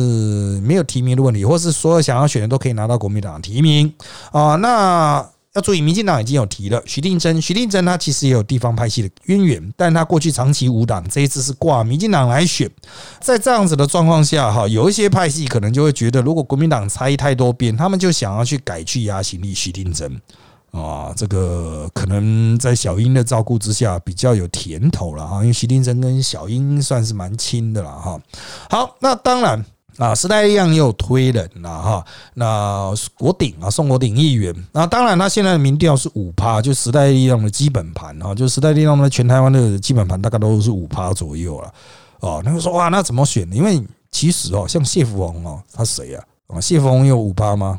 [0.62, 3.92] 没有提名的问题，或是所有想要选的都可以拿到国民党提名
[4.31, 4.57] 啊。
[4.57, 5.22] 那
[5.54, 12.70] 要注意，民进党已经有提了，徐定珍，徐定珍他其实也有地方派系的渊源，但他过去长期无党，这一次是挂民进党来选。
[13.20, 20.20] 在这样子的状况下，哈，有一些派系可能就会觉得，如果国民党猜太多遍，他们就想要去改去压行李徐定珍。
[20.70, 28.18] 啊，这个可能在小英的照顾之下比较有甜头了哈，因为徐定珍跟小英算是蛮亲的了哈。
[28.70, 29.62] 好，那当然
[29.98, 32.05] 啊，时代力量也有推人了哈。
[32.35, 41.72] 那国鼎啊，宋国鼎议员，那当然他现在的民调是五趴，就时代力量的基本盘啊，就时代力量的全台湾的基本盘大概都是五趴左右了。
[42.20, 43.57] 哦，那个说哇，那怎么选呢？
[43.57, 46.24] 因为其实哦，像谢福洪哦，他谁啊？
[46.48, 47.78] 啊，谢福洪有五趴吗？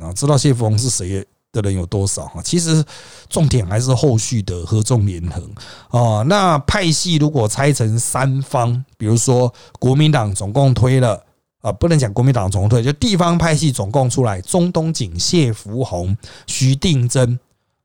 [0.00, 1.26] 啊，知道谢福洪是谁？
[1.50, 2.42] 的人有多少啊？
[2.44, 2.84] 其实
[3.30, 5.42] 重点还是后续的合纵连横
[5.88, 6.22] 啊。
[6.24, 11.18] 那派系如果拆成三方，比如说国民党总共推了
[11.60, 16.16] 啊，不能讲国民党总退，就地方派系总共出来，中东锦、谢福洪、
[16.46, 17.38] 徐定珍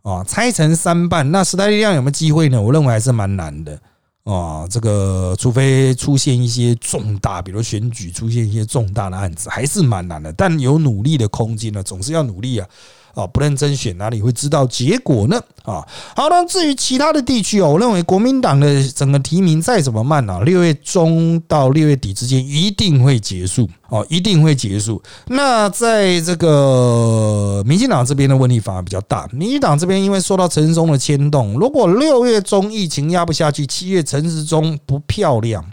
[0.03, 2.61] 啊，拆成三半，那时代力量有没有机会呢？
[2.61, 3.79] 我认为还是蛮难的
[4.25, 4.67] 啊。
[4.69, 10.31] 这个除非出现一些重大，比如选举出现一些重大的案子，还是蛮难的。
[10.33, 12.67] 但有努力的空间呢，总是要努力啊。
[13.13, 15.39] 啊，不认真选哪里会知道结果呢？
[15.63, 25.01] 啊，好，那至于其他的地区哦，我认为国民党的整个提名再怎么慢啊，六月中到六月底之间一定会结束哦，一定会结束。
[25.27, 35.63] 那在这个民进党这边的问题反而比较大，民进党这边因为受到陈时中的牵动，如果六月中疫情压不下去，七月陈时中不漂亮，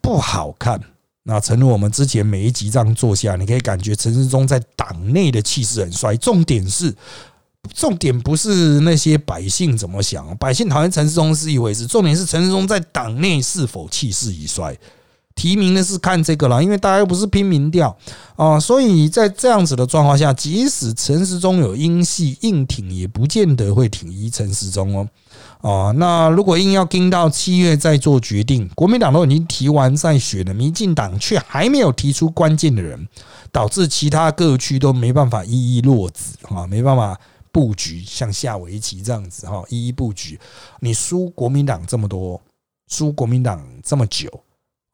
[0.00, 0.80] 不好看。
[1.24, 6.16] 那诚如我们之前每一集这样做下，你可以感觉陈世忠在党内的气势很衰。
[6.16, 6.94] 重点是
[7.72, 14.76] 重点不是那些百姓怎么想，百姓讨厌陈世忠是一回事，重点是陈世忠在党内是否气势已衰。
[15.34, 17.96] 提名的是看这个了，因为大家又不是拼民调
[18.36, 25.08] 啊，所以在这样子的状况下，即使陈时中有英系硬挺，也不见得会挺一陈时中哦。
[25.62, 33.06] 啊，那如果硬要盯到七月再做决定，国民党都已经提完再选了，民进党却还没有提出关键的人，
[33.52, 37.16] 导致其他各区都没办法一一落子啊，没办法
[37.52, 40.36] 布局，像下围棋这样子哈，一一布局。
[40.80, 42.40] 你输国民党这么多，
[42.88, 44.28] 输国民党这么久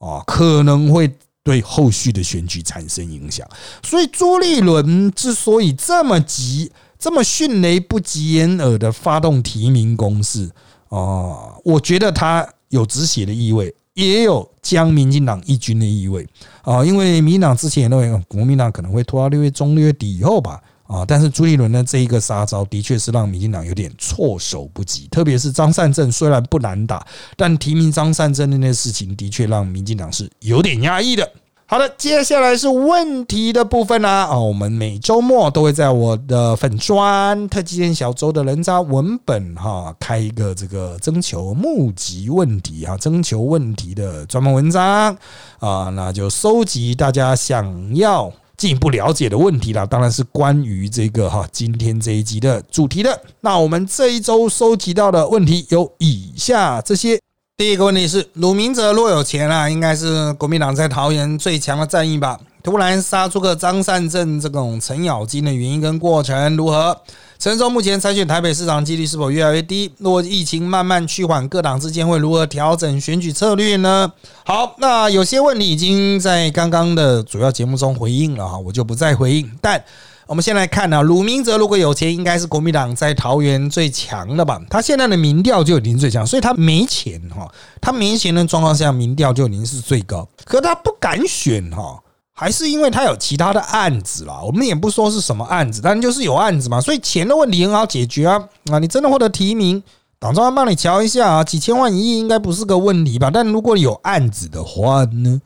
[0.00, 1.10] 啊，可能会
[1.42, 3.48] 对后续的选举产生影响。
[3.82, 6.70] 所以朱立伦之所以这么急。
[6.98, 10.50] 这么迅雷不及掩耳的发动提名攻势
[10.88, 16.26] 啊，我觉得他有止血的意味，也有将民进党一军的意味
[16.62, 16.84] 啊。
[16.84, 25.06] 因为民进党之前也认为国民党可能会拖到六月中、六月底以后吧啊，但是朱立伦的这一个杀招，的确是让民进党有点措手不及。
[25.08, 27.06] 特别是张善政虽然不难打，
[27.36, 31.30] 但提名张善政那件事情，的确让民进党是有点压抑的。
[31.70, 34.24] 好的，接下来是问题的部分啦。
[34.24, 45.14] 哦，我们每周末都会在我的粉砖特技店小周的人渣文本哈开一个这个征求募集问题啊，征求问题的专门文章
[45.58, 49.84] 啊，那就收集大家想要进一步了解的问题啦。
[49.84, 53.20] 当然是关于这个哈今天这一集的主题的。
[53.42, 57.20] 那我们这一周收集到的问题有以下这些。
[57.58, 62.38] 第一个问题是，鲁明哲若有钱啊，应该是国民党在桃园最强的战役吧？
[62.62, 66.96] 突然杀出个张善政这种程咬金的原因跟过程如何？
[67.36, 69.92] 陈忠目前参选台北市长几率是否越来越低？
[69.98, 74.12] 若疫情慢慢趋缓，各党之间会如何调整选举策略呢？
[74.44, 79.82] 好，那有些问题已经在刚刚的主要节目中回应了哈，我就不再回应，但。
[80.28, 84.60] 我们先来看呢，鲁明哲如果有钱，应该是国民党在桃园最强的吧？
[84.68, 90.28] 他现在的民调就已经最强，所以他没钱哈，他没钱的状况下，民调就已经是最高。
[90.44, 91.98] 可他不敢选哈，
[92.34, 94.42] 还是因为他有其他的案子啦。
[94.44, 98.38] 我们也不说是什么案子，但就是有案子嘛，所以钱的问题很好解决啊。
[98.70, 99.82] 啊，你真的获得提名，
[100.18, 103.30] 党中央帮你瞧一下啊，几千万一亿应该不是个问题吧？
[103.32, 105.40] 但如果有案子的话呢？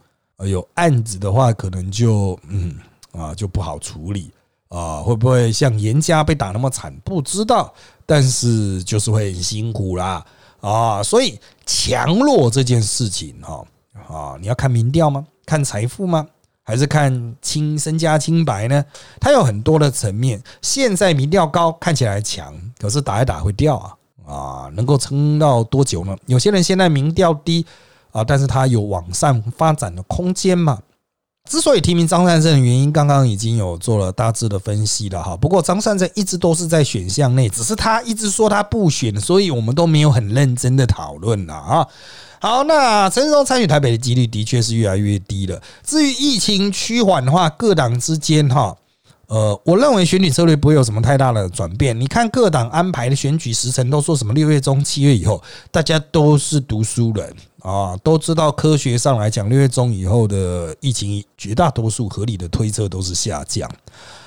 [0.44, 2.74] 有案子的话，可能就嗯
[3.12, 4.32] 啊就不好处理。
[4.72, 6.90] 啊，会不会像严家被打那么惨？
[7.04, 7.70] 不知道，
[8.06, 10.24] 但是就是会很辛苦啦
[10.62, 11.02] 啊！
[11.02, 13.62] 所以强弱这件事情，哈
[14.08, 15.26] 啊，你要看民调吗？
[15.44, 16.26] 看财富吗？
[16.64, 18.82] 还是看清身家清白呢？
[19.20, 20.42] 它有很多的层面。
[20.62, 24.70] 现在民调高，看起来强，可是打一打会掉啊啊！
[24.72, 26.16] 能够撑到多久呢？
[26.24, 27.66] 有些人现在民调低
[28.10, 30.78] 啊，但是他有往上发展的空间嘛？
[31.50, 35.36] 之所以提名张善政的原因，刚刚已经有做了大致的分析了哈。
[35.36, 41.86] 不过张善政一直都是在选项内，只是他一直说他不选，所以我们都没有很认真的讨论了啊。
[42.40, 45.60] 好，那陈世忠参与台北的几率的确是越来越低了。
[45.84, 48.76] 至于疫情趋缓的话，各党之间哈。
[49.32, 51.98] 呃，我认为选举策略不会有什么太大的转变。
[51.98, 63.66] 你看各党安排的选举时程，都说什么六月中、七月以后，大家都是读书人啊，都知道科学上来讲，六月中以后的疫情，绝大多数合理的推测都是下降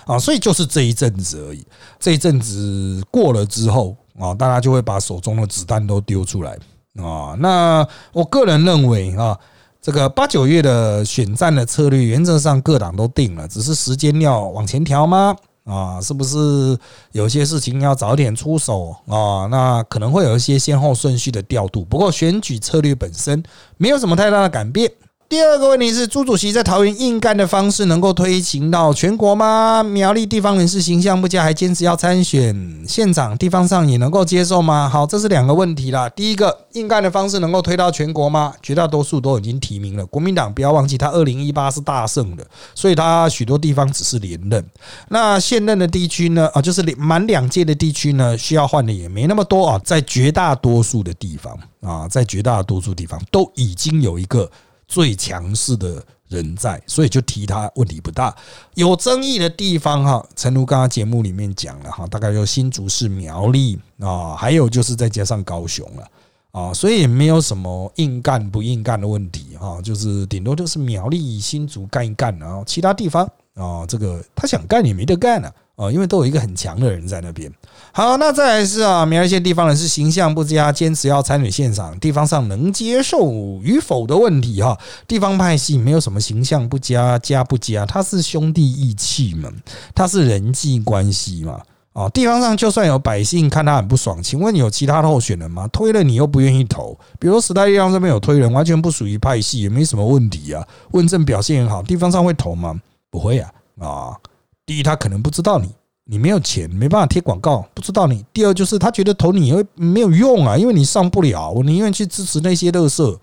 [0.08, 1.63] 啊，所以就是这一阵子而已。
[2.00, 6.58] 这一阵子过了之后啊，大家就会把手中的子弹都丢出来
[6.98, 7.38] 啊。
[7.38, 9.38] 那我个人认为啊。
[9.86, 15.36] 这个八九月的选战的策略，原则上各党都定了，只是时间要往前调吗？
[15.63, 16.76] 啊，是不是
[17.12, 19.45] 有些事情要早点出手啊？
[19.52, 23.43] 那可能会有一些先后顺序的调度，不过选举策略本身
[23.78, 24.91] 没有什么太大的改变。
[25.36, 29.84] 第二个问题是，朱主席在桃园硬干的方式能够推行到全国吗？
[29.84, 34.88] 苗栗地方人士形象不佳，还坚持要参选县长，地方上也能够接受吗？
[34.88, 36.08] 好，这是两个问题啦。
[36.08, 38.54] 第一个，硬干的方式能够推到全国吗？
[38.62, 40.06] 绝大多数都已经提名了。
[40.06, 44.65] 国民党不要忘记，他二零一八是大胜的，所以他许多地方只是连任。
[45.10, 46.50] 那现任的地区呢？
[46.54, 49.82] 啊，就是满两届的地区呢，需要换的也没那么多啊。
[49.84, 54.50] 在绝大多数的地方啊，在绝大多数地方都已经有一个。
[54.88, 58.36] 最强势的人在，所以就提他问题不大。
[58.74, 66.08] 有争议的地方哈，陈如刚刚节目里面讲了哈，大概就新竹市苗栗啊，还有就是再加上高雄了
[66.52, 75.54] 啊，所以也没有什么硬干不硬干的问题哈，就是顶多就是苗栗新竹干一干，然后其他地方啊，这个他想干也没得干了。
[75.76, 77.52] 哦，因为都有一个很强的人在那边。
[77.92, 83.30] 好，那再来是啊，苗栗县地方人是形象不佳，坚持要参与现场，地方上能接受
[83.62, 84.78] 与否的问题哈。
[85.08, 89.52] 地方派系没有什么形象不佳，佳不佳，他是兄弟义气嘛，
[89.94, 91.60] 他是人际关系嘛。
[91.94, 95.66] 啊，地方上就算有百姓看他很不爽，请问有其他候选人吗？
[95.70, 100.66] 推了你又不愿意投，比如时代力量这边有推人，完全不属于派系，也没什么问题啊。
[100.92, 102.80] 问政表现很好，地方上会投吗？
[103.10, 104.12] 不会啊啊！
[104.65, 105.69] 第一，他可能不知道你，
[106.06, 111.51] 你没有钱，没办法贴广告，不知道你；第二，就是他觉得投你会没有用啊，因为你上不了。
[111.51, 113.19] 我宁愿去支持那些乐色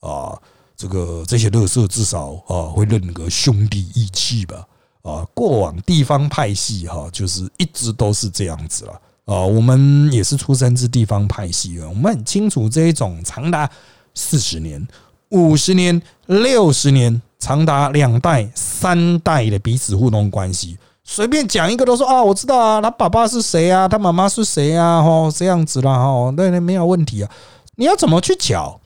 [0.00, 0.36] 啊，
[0.76, 4.66] 这个这些乐色至少啊会认个兄弟义气吧。
[5.02, 8.92] 啊，过往地方派系哈，就是一直都是这样子了
[9.24, 9.42] 啊。
[9.42, 13.68] 我们也是出生自地方派系的，我们很清楚这一种长达
[14.14, 14.86] 四十年、
[15.30, 20.78] 五十年、六十年、长达两代、三代的彼此互动关系。
[21.02, 25.02] 随便讲一个都说啊，我知道啊，他爸爸是谁啊，他妈妈是谁啊？
[25.02, 27.28] 哈，这样子啦，哈，那那没有问题啊。
[27.74, 28.80] 你要怎么去搅？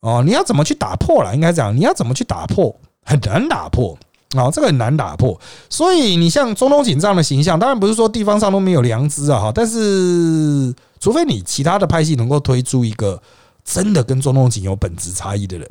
[0.00, 1.34] 哦，你要怎么去打破了？
[1.34, 2.74] 应该讲，你要怎么去打破？
[3.04, 3.94] 很难打破。
[4.34, 13.20] 啊，这个很难打破，所以你像中东锦这样的形象，当然不是说地方上都没有良知啊，哈，但是除非你其他的派系能够推出一个
[13.64, 15.70] 真的跟中东锦有本质差异的人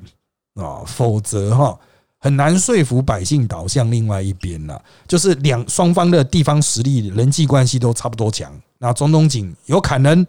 [0.56, 1.76] 啊，否则哈
[2.19, 4.82] 很难说服百姓倒向另外一边了。
[5.08, 10.25] 就是两双方的地方实力、人际关系都差不多强，那中东锦有砍人，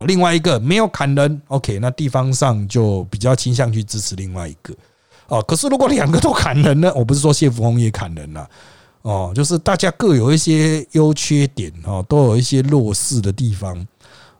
[0.00, 4.74] 另外一个没有砍人，OK，那地方上就比较倾向去支持另外一个。
[5.28, 6.92] 哦，可是如果两个都砍人呢？
[6.94, 8.48] 我不是说谢福洪也砍人了，
[9.02, 13.86] 哦，就是大家各有一些优缺点哦，都有一些弱势的地方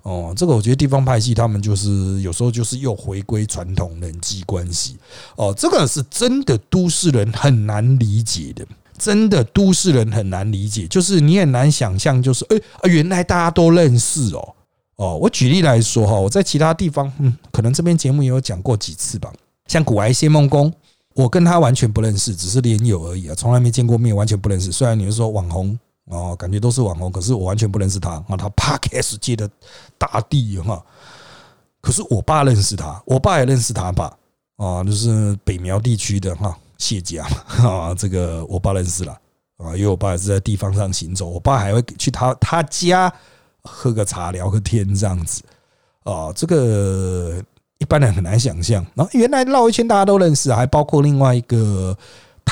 [0.02, 0.32] 哦。
[0.36, 4.96] 这个我觉得地方派系他们就是有时候就是又回归传统人际关系
[5.36, 8.66] 哦，这个是真的都市人很难理解的，
[8.98, 14.54] 真的都市人很难理解，就是你很难想象，就是哎啊，原来大家都认识哦
[14.96, 15.16] 哦。
[15.16, 19.32] 我举例来说哈，我在其他地方，嗯，可能这边节目也有讲过几次吧，
[19.66, 20.72] 像古埃仙梦宫。
[21.14, 24.72] 我跟他完全不认识，只是连友而已啊，从来没见过面，完全不认识。
[24.72, 28.36] 虽然你是说网红哦，感觉都是网红，可是我完全不认识他啊。
[28.36, 29.48] 他 Parkes 界的
[29.96, 30.84] 大帝哈，
[31.80, 34.16] 可是我爸认识他，我爸也认识他爸
[34.56, 37.24] 啊，就是北苗地区的哈谢家
[37.62, 39.12] 啊， 这个我爸认识了
[39.58, 43.12] 啊，因为我爸也是在地方上行走，我爸还会去他他家
[43.62, 45.42] 喝个茶聊个天这样子
[46.04, 47.42] 啊，这个。
[47.78, 51.98] 一般人很难想象，然后原来绕一圈大家都认识，还包括另外一个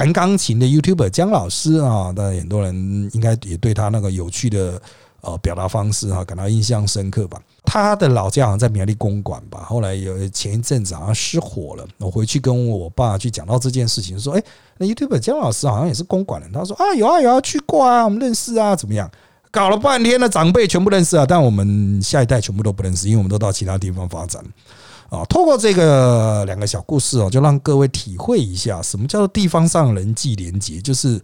[0.01, 4.81] 弹钢琴的 YouTuber 姜老师啊，当然很多人应该也对他那个有趣的
[5.21, 7.39] 呃表达方式哈感到印象深刻吧。
[7.67, 14.43] 他的老家好像在苗栗公馆吧，后来有前一阵子好像失火了，我回去跟我爸去讲到这件事情，说哎，
[14.79, 19.11] 那 YouTuber 姜老师好像也是公馆人，他说啊有啊有啊去过啊，我们认识啊，怎么样？
[19.51, 24.43] 搞了半天的长辈全部认识啊，但我们下一代全部都不认识，因为我们都到其他地方发展。
[25.11, 31.21] 啊，透过这个两个小故事哦，就让各位体会一下什么叫做地方上人际连接，就是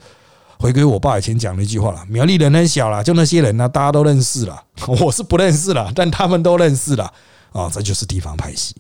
[0.59, 4.61] 回归我爸以前讲的一句话了：苗栗人很小啦，就那些人呢，大家都认识了，
[5.01, 7.05] 我是不认识了，但他们都认识了
[7.53, 8.75] 啊，这就是地方派系。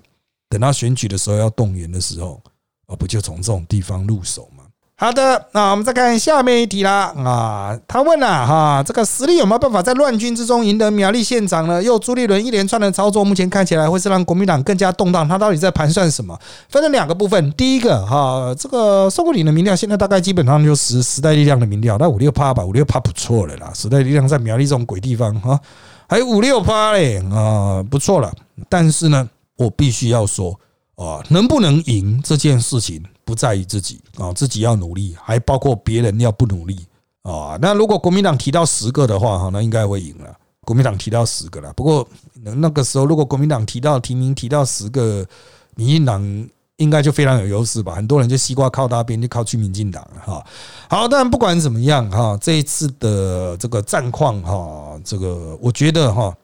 [0.49, 2.43] 等到选举的时候要动员的时候，
[2.87, 4.56] 啊，不就从这种地方入手吗？
[4.99, 7.13] 好的，那我们再看下面一题啦。
[7.19, 11.83] 啊，他问了哈，这个实力有没有办法在乱军之中赢得苗栗县长呢？
[11.83, 15.29] 又朱立伦一连串的操作，目前看起来会是让国民党更加动荡。
[15.29, 16.35] 他到底在盘算什么？
[16.71, 17.53] 分成两个部分。
[17.53, 23.71] 第一个哈，这个宋国鼎的民调现在大概基本上就是时代力量的民调，那五六趴吧，五六趴不错了啦。
[23.75, 25.61] 时代力量在苗栗这种鬼地方哈，
[26.09, 28.33] 还有五六趴嘞啊，不错了。
[28.71, 30.59] 但是呢，我必须要说
[30.95, 33.05] 啊，能不能赢这件事情？
[33.27, 36.87] 不在于自己啊，自己要努力，还包括别人要不努力
[37.23, 37.59] 啊。
[37.61, 40.35] 那如果国民党提到十个的话，哈，那应该会赢了。
[40.65, 42.09] 国民党提到十个了，不过
[42.43, 45.27] 那个时候如果国民党提到提名提到十个，
[45.75, 47.95] 民进党应该就非常有优势吧？
[47.95, 50.47] 很多人就西瓜靠大边，就靠去民进党了哈。
[50.89, 56.35] 好，但不管怎么样哈，这一次的这个战况哈，这个我觉得哈。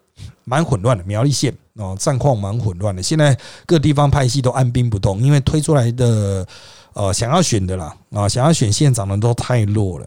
[0.45, 3.01] 蛮混乱的，苗栗县哦，战况蛮混乱的。
[3.01, 6.45] 现在各地方派系都按兵不动，因为推出来的
[6.93, 10.05] 呃想要选的啦啊，想要选县长的都太弱了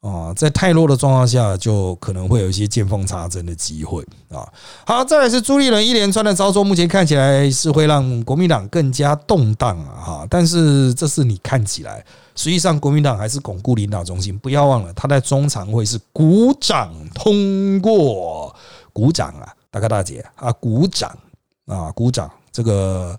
[0.00, 4.46] 啊，在太弱的状况下，就可能会有一些见缝插针的机会啊。
[4.84, 10.26] 好，再来是朱立伦一连串的操作，目前看起来是会让国民党更加动荡啊哈。
[10.30, 12.04] 但是这是你看起来，
[12.36, 14.38] 实际上国民党还是巩固领导中心。
[14.38, 18.54] 不要忘了，他在中常会是鼓掌通过，
[18.92, 19.52] 鼓掌啊。
[19.72, 21.18] 大哥大姐啊，鼓掌
[21.64, 22.30] 啊，鼓掌！
[22.52, 23.18] 这个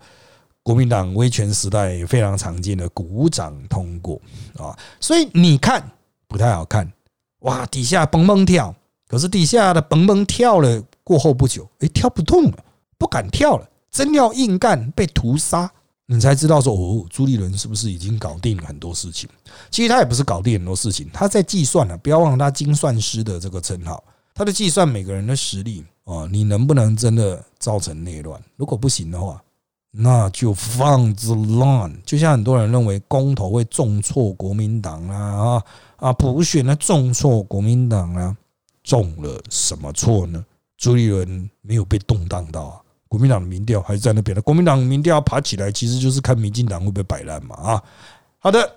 [0.62, 4.22] 国民党威权时代非常常见的鼓掌通过
[4.60, 5.84] 啊，所以你看
[6.28, 6.90] 不太好看
[7.40, 8.74] 哇，底下蹦蹦跳，
[9.08, 12.58] 可是底下的蹦蹦跳了过后不久，哎，跳不动了，
[13.00, 15.70] 不敢跳了，真要硬干被屠杀，
[16.06, 19.28] 你才知道说哦，朱立伦是不是已经搞定了很多事情？
[19.72, 24.04] 其实他也不是搞定很多事情，他在计算了，不要忘了他精算师的这个称号。
[24.36, 28.42] 他的计算每个人的实力啊，你能不能真的造成内乱？
[28.58, 29.42] 如果不行的话，
[29.92, 31.96] 那就放之乱。
[32.06, 35.64] 就像很多人认为公投会重挫国民党啊啊
[35.98, 38.36] 啊，普选呢重挫国民党啊，
[38.84, 40.44] 中了什么错呢？
[40.78, 42.80] 朱立伦没有被动荡到啊。
[43.08, 47.84] 国民党的民调还是在那边的，国民党民调爬起来，其实就是看民进党会不会摆烂嘛啊。
[48.40, 48.76] 好的，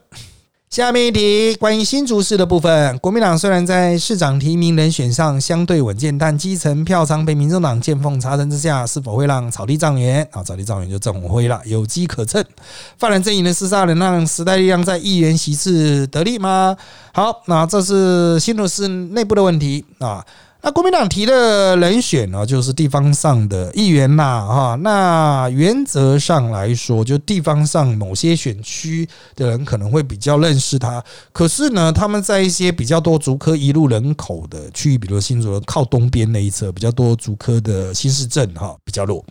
[0.77, 10.45] 下面一题关于新竹市的部分，国民党虽然在市长提名人选上相对稳健，但基层票仓被民众党见缝插针之下，是否会让草地状元啊？
[10.45, 12.45] 草地状元就郑文辉了，有机可乘。
[12.99, 16.77] 泛蓝阵营的厮杀能让时代力量在议员席次得利吗？
[17.15, 20.23] 好，那这是新竹市内部的问题啊。
[20.67, 24.75] 那国民党提的人选呢，就是地方上的议员呐，哈。
[24.83, 31.01] 那原则上来说，就地方上某些选区的人可能会比较认识他。
[31.33, 39.25] 可是呢，他们在一些比较多竹科一路人口的区域，比如新竹的靠东边那一侧，比较多竹科的新市镇，哈，比较弱。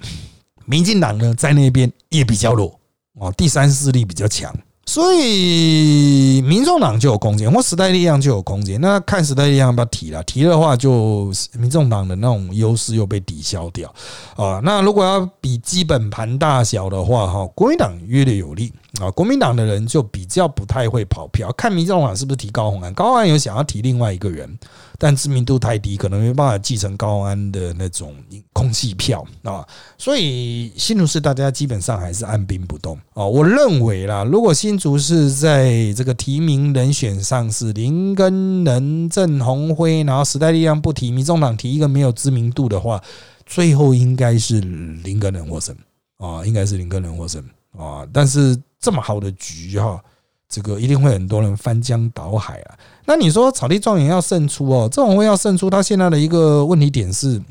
[0.64, 2.80] 民进党呢，在那边也比较弱
[3.20, 4.56] 啊，第三势力比较强。
[4.88, 8.80] 所以，民众党就有空间，或时代力量就有空间。
[8.80, 13.94] 那看时代力量要不要提了，提的话，就民众党的那种优势又被抵消掉
[14.36, 14.62] 啊。
[14.64, 18.72] 那如果要比基本盘大小的话，哈，国民党约略有利
[19.02, 19.10] 啊。
[19.12, 24.58] 国民党的人就比较不太会跑票，看民众党是不是提高红安，高安有想要提另外一个人。
[24.98, 28.16] 但知名度太低，可能没办法继承高安的那种
[28.54, 29.66] 空气票啊，
[29.98, 33.26] 所以新竹市大家基本上还是按兵不动啊。
[33.26, 43.02] 我认为啦，如果新竹市在这个提名人选上是林根仁、郑鸿辉，然后时代力量不提，民众党提一个没有知名度的话，
[43.46, 45.76] 最后应该是林根仁获胜
[46.18, 47.44] 啊，应该是林根仁获胜
[47.78, 48.08] 啊。
[48.14, 50.02] 但是这么好的局哈。
[50.48, 52.78] 这个一定会很多人翻江倒海啊！
[53.06, 57.42] 那你说草地状元要胜出哦，这种会要胜出，他现在的一个问题点是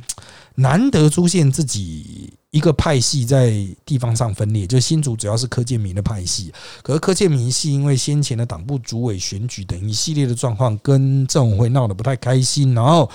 [0.56, 3.52] 难得出现自己一个派系在
[3.84, 13.10] 地方上分裂，就新竹主要是柯建明的派系，可是柯建明系因为先前的党部主委选举等一系列的状况，跟郑文辉闹得不太开心，然后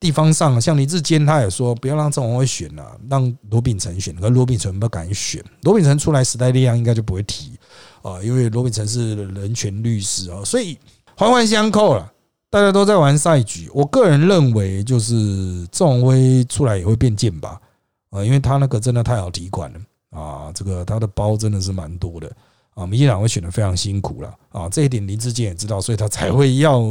[0.00, 7.57] 地方上像李志坚他也说不要让郑文辉选了，让罗秉成选，可罗秉成不敢选，罗秉成出来时代力量应该就不会提。
[8.02, 10.78] 啊，因为罗秉成是人权律师啊，所以
[11.16, 12.12] 环环相扣了。
[12.50, 17.60] 大家都在玩赛局，我个人认为就是郑威出来也会变贱吧。
[18.08, 19.78] 啊，因为他那个真的太好提款了
[20.18, 22.34] 啊，这个他的包真的是蛮多的
[22.72, 22.86] 啊。
[22.86, 26.82] 民进党会选的非常辛苦了啊，这一点林志坚也知道，所以他才会要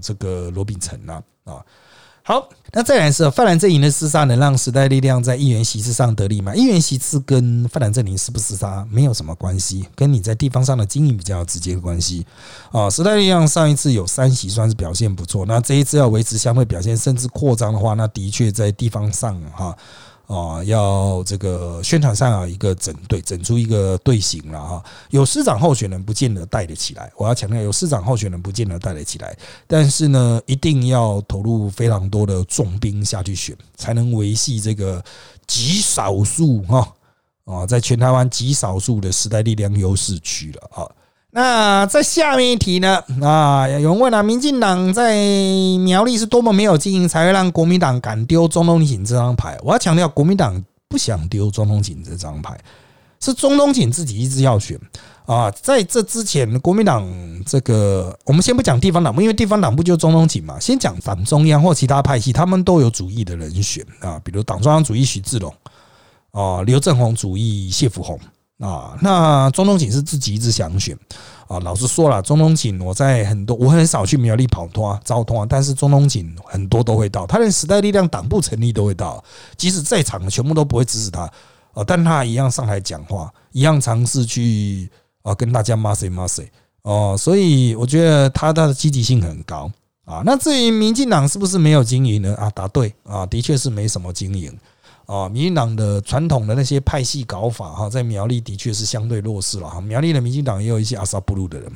[0.00, 1.66] 这个罗秉成啊啊。
[2.24, 6.54] 好，那再来是泛蓝阵营的厮杀能让时代力量在议员席次上得利吗？
[6.54, 12.24] 议员席次跟泛蓝阵营是不厮杀没有什么关系，跟你在地方上的经营比较直接的关系
[12.70, 12.88] 啊。
[12.88, 19.76] 时代力量上一次有三席算是表现不错，那这一次要维持相对表现甚至扩张的话，那的确在地方上哈。
[20.32, 24.82] 啊要这个宣传上啊一个整队，整出一个队形了哈。
[25.10, 29.36] 有市长候选人不见得带得起来，我要强调，有市长候选人不见得带得起来。
[29.66, 35.04] 但是呢，一定要投入非常多的重兵下去选，才能维系这个
[35.46, 36.88] 极少数哈
[37.44, 40.88] 啊，在全台湾极少数的时代力量优势区了啊。
[41.34, 43.02] 那在下面一题呢？
[43.22, 45.16] 啊，有人问了，民进党在
[45.78, 49.58] 苗栗是多么没有经营，才会让国民党敢丢中东锦这张牌？
[49.62, 52.54] 我要强调，国民党不想丢中东锦这张牌，
[53.18, 54.78] 是中东锦自己一直要选
[55.24, 55.50] 啊。
[55.52, 57.02] 在这之前，国民党
[57.46, 60.60] 这个，我们先不讲地方党部，因为地方党部就中东锦嘛。
[60.60, 65.50] 先讲反中央或其他派系，他们都有主义的人选啊，比如党中央主义许志龙
[66.32, 68.20] 啊，刘正宏主义谢福洪。
[68.58, 70.96] 啊，那中东锦是自己一直想选
[71.48, 71.58] 啊。
[71.60, 79.22] 老实说了，中东锦我在很多我很少去苗栗跑通招通啊，但是中东锦很多都会到，他连时代力量党部成立都会到，
[79.56, 81.22] 即使在场的全部都不会支持他
[81.72, 84.88] 啊，但他一样上台讲话，一样尝试去
[85.22, 86.48] 啊跟大家 m a s 骂 y
[86.82, 89.68] 哦，所以我觉得他的积极性很高
[90.04, 90.22] 啊。
[90.24, 92.34] 那至于民进党是不是没有经营呢？
[92.36, 94.56] 啊，答对啊，的确是没什么经营。
[95.06, 99.80] 啊，民进党的传统的那些派系搞法哈，在苗栗的确是相对弱势了哈。
[99.80, 101.70] 苗栗的民进党也有一些阿萨布鲁的人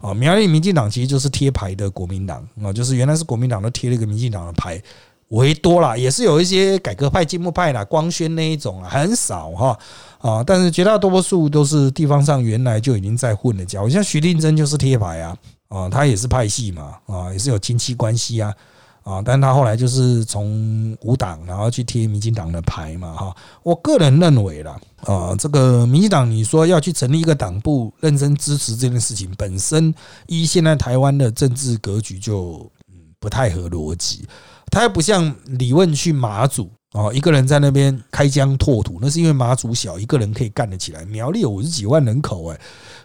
[0.00, 0.12] 啊。
[0.14, 4.80] 苗栗民进党其实就是贴牌的国民党啊，就是原来是国民党都贴了一个民进党的牌，
[5.28, 9.78] 为多了，也是有一些改革派、进步派啦、光宣那一种啊，很少哈
[10.18, 10.44] 啊。
[10.44, 15.36] 但是绝大多数都是地方上原来就已经在混的家伙，像徐令珍就是贴牌啊
[15.68, 18.54] 啊，他也是派系嘛啊，也是有亲戚关系啊。
[19.06, 23.36] 啊，但他后来就是从无党，然后去贴民进党的牌嘛，哈。
[23.62, 29.94] 我个人认为啦，啊，这个民进党你说要去成立一个党部，认真支持这件事情，本身
[30.26, 32.68] 依现在台湾的政治格局就
[33.20, 34.26] 不太合逻辑
[34.72, 41.04] 他又不像李问去马祖哦，一个人在那边开疆拓土，那是因为马祖小，一个人可以干得起来。
[41.04, 42.58] 苗栗有五十几万人口，哎，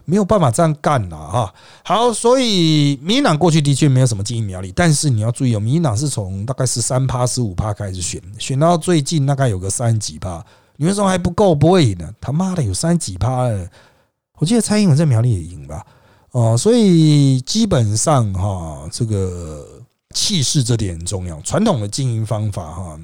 [0.05, 1.53] 没有办法这样干呐哈。
[1.83, 10.41] 好，所以民进党过去的确没有什么经营苗栗，但是你要注意哦，民进党是从大概十三趴、十五趴开始选，选到最近大概有个三十几趴。
[10.77, 12.15] 你们说还不够，不会赢的。
[12.21, 13.67] 他妈的有三十几趴了，
[14.37, 15.85] 我记得蔡英文在苗栗也赢吧？
[16.31, 19.67] 哦，所以基本上哈，这个
[20.15, 21.41] 气势这点很重要。
[21.41, 22.97] 传统的经营方法哈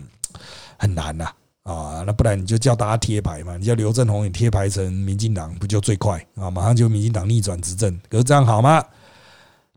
[0.77, 1.29] 很难呐
[1.63, 6.49] 啊，那不然你就叫大家贴牌嘛，你叫刘振宏也贴牌成民进党，不就最快啊？
[6.49, 8.83] 马上就民进党逆转执政，可是这样好吗？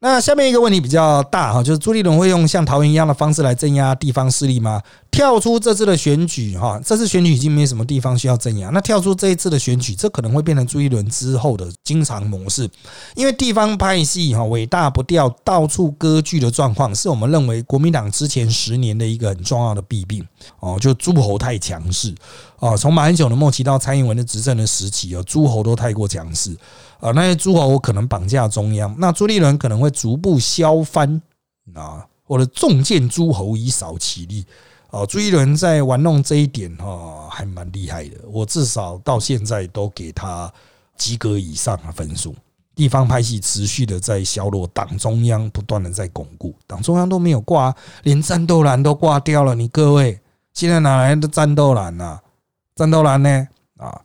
[0.03, 4.81] 那下面一个问题比较大哈，就是朱立伦会用像桃园一样的方式来镇压地方势力吗？
[5.11, 8.71] 跳出这次的选举哈，这次选举已经没什么地方需要镇压。
[8.71, 12.67] 那跳出这一次的选举，这可能会变成朱立伦之后的经常模式，
[13.15, 20.27] 因为地方派系哈尾大不掉、到处割据的状况，是我们认为国民党之前十年的一个很重要的弊病
[20.61, 22.15] 哦，就诸侯太强势
[22.61, 26.57] 哦，从马英九的末期到蔡英文的执政的时期哦，诸侯都太过强势。
[27.01, 31.21] 啊，那些诸侯可能绑架中央，那朱立伦可能会逐步削藩
[31.75, 34.45] 啊，或者重建诸侯以扫其力。
[34.91, 38.17] 哦，朱立伦在玩弄这一点哈，还蛮厉害的。
[38.29, 40.53] 我至少到现在都给他
[40.97, 42.35] 及格以上的分数。
[42.75, 49.55] 地方派系持续的在削弱，党中央不断的在巩固，党中央都没有挂，连战斗蓝都挂掉了。
[49.55, 50.19] 你各位
[50.53, 52.21] 现在哪来的战斗蓝呢？
[52.75, 53.49] 战斗蓝呢？
[53.77, 54.01] 啊，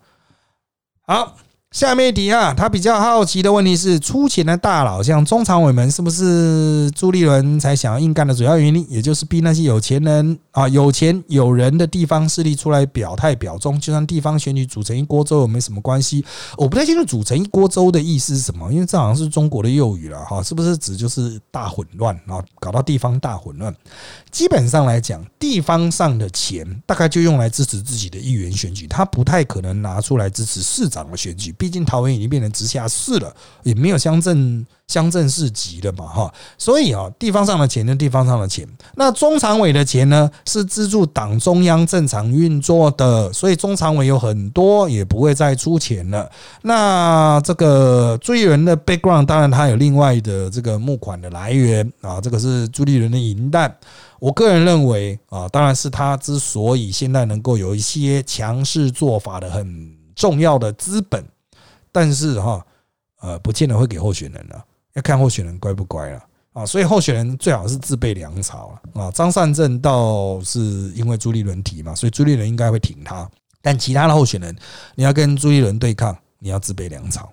[1.01, 1.37] 好。
[1.75, 8.89] 下面一题啊，他比较好奇的问题是：出钱的大佬，像中常委们，是不是朱立伦才想要硬干的主要原因？
[8.89, 16.23] 也就是逼那些有钱人啊、有钱有人的地方势力出来表态表忠，就算地方选举组成一锅粥，也没什么关系。
[16.55, 23.75] 我不太清楚“组成一锅粥”的意思是什么，因为这好像是中国的用语了哈，是不是指就是大混乱啊，搞到地方大混乱？
[24.31, 31.53] 基本上来讲，地方上的钱大概就用来支持自己的议员选举，他不太可能拿出来支持市长的选举。
[31.65, 46.29] 毕竟桃园已经变成直辖市了，也没有乡镇乡镇市级了嘛，哈，所以啊，地方上的钱跟地方上的钱，那中常委的钱呢，是资助党中央正常运作的，所以中常委有很多也不会再出钱了。
[46.61, 53.75] 那这个朱立伦的 background，当然他有另外的这个募款的来源啊，这个是朱立伦的银弹。
[54.19, 61.25] 我个人认为啊，当然是他之所以现在能够有一些强势做法的很重要的资本。
[61.95, 62.65] 但是哈，
[63.21, 64.61] 呃，不见得会给候选人了，
[64.95, 66.21] 要看候选人乖不乖了
[66.51, 66.65] 啊。
[66.65, 69.09] 所以候选人最好是自备粮草了啊。
[69.11, 70.59] 张善政倒是
[70.93, 73.25] 因为朱立伦提嘛，所以朱立伦应该会挺他。
[73.61, 74.53] 但其他的候选人，
[74.95, 77.31] 你要跟朱立伦对抗，你要自备粮草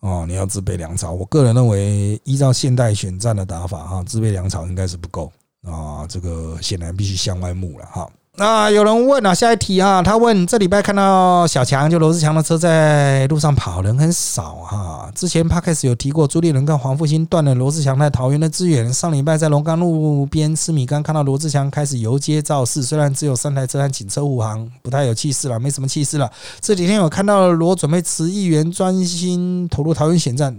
[0.00, 1.12] 哦，你要自备粮草。
[1.12, 5.32] 我个人认为，依照现代选战的打法哈，自备粮草应该是不够
[5.62, 6.06] 啊。
[6.06, 8.06] 这个显然必须向外募了哈。
[8.36, 15.08] 那有人问啊，下一题啊，他问这礼拜看到小强就罗志强的车在路上跑，人很少哈。
[15.14, 18.92] 之前 p 开始有提过，朱立伦跟黄复兴断了罗志强在桃园的资源。
[18.92, 26.28] 上礼拜在龙岗路边吃米干，看到罗志强开始游街造势，虽然只有三台车，但警车护航，不太有气势了，没什么气势了。
[26.60, 30.58] 这几天有看到罗准备辞议员，专心投入桃园选战。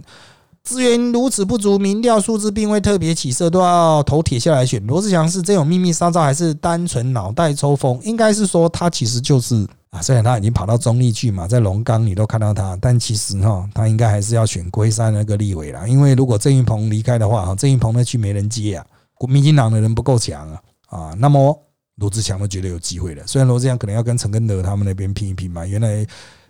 [0.66, 4.84] 资源如此不足，民调数字并未特别起色，都要投铁下来选。
[4.84, 8.00] 罗志祥是真有秘密杀招，还是单纯脑袋抽风？
[8.02, 15.86] 应该是说他其实就是啊，虽然他已经跑到中立去嘛，在龙岗你都看到他，但其实哈，他应该还是要选龟山那个立委啦。
[15.86, 18.84] 因为如果郑云鹏离开的话，哈，郑云鹏那区没人接啊，
[19.28, 21.56] 民进党的人不够强啊啊，那么
[21.98, 23.22] 罗志祥都觉得有机会了。
[23.24, 26.04] 虽然罗志祥可能要跟陈根德他们那边拼一拼嘛，原来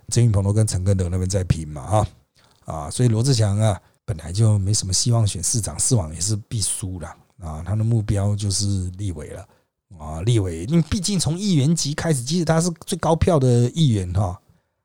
[0.09, 2.07] 郑云鹏都跟陈根德那边在拼嘛，哈
[2.65, 3.79] 啊，所以罗志祥啊。
[4.07, 7.05] 本来就没什么希望选市长，市长也是必输的
[7.41, 7.61] 啊！
[7.65, 9.45] 他的目标就是立委了
[9.99, 10.21] 啊！
[10.21, 14.39] 立委，因为毕竟从议员级开始，即使他是最高票的议员哈，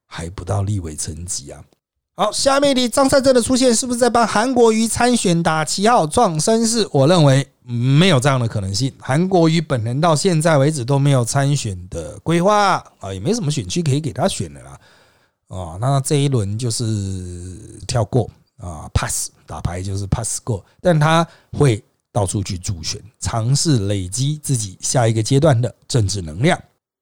[0.07, 1.63] 还不到立委层级啊。
[2.17, 6.89] 好，下面的张善政的出现是不是在帮韩国瑜参选打旗号、壮声势？
[6.91, 8.93] 我认为没有这样的可能性。
[8.99, 14.81] 韩国瑜本人到现在为止都没有参选的规划啊，也没什么选区可以给他选的啦。
[15.47, 18.29] 啊，那这一轮就是跳过。
[18.63, 21.27] 啊，pass 打牌就是 pass 过，但他
[21.59, 21.83] 会
[22.13, 26.57] 到处去助选，尝试累积自己下一个阶段的政治能量。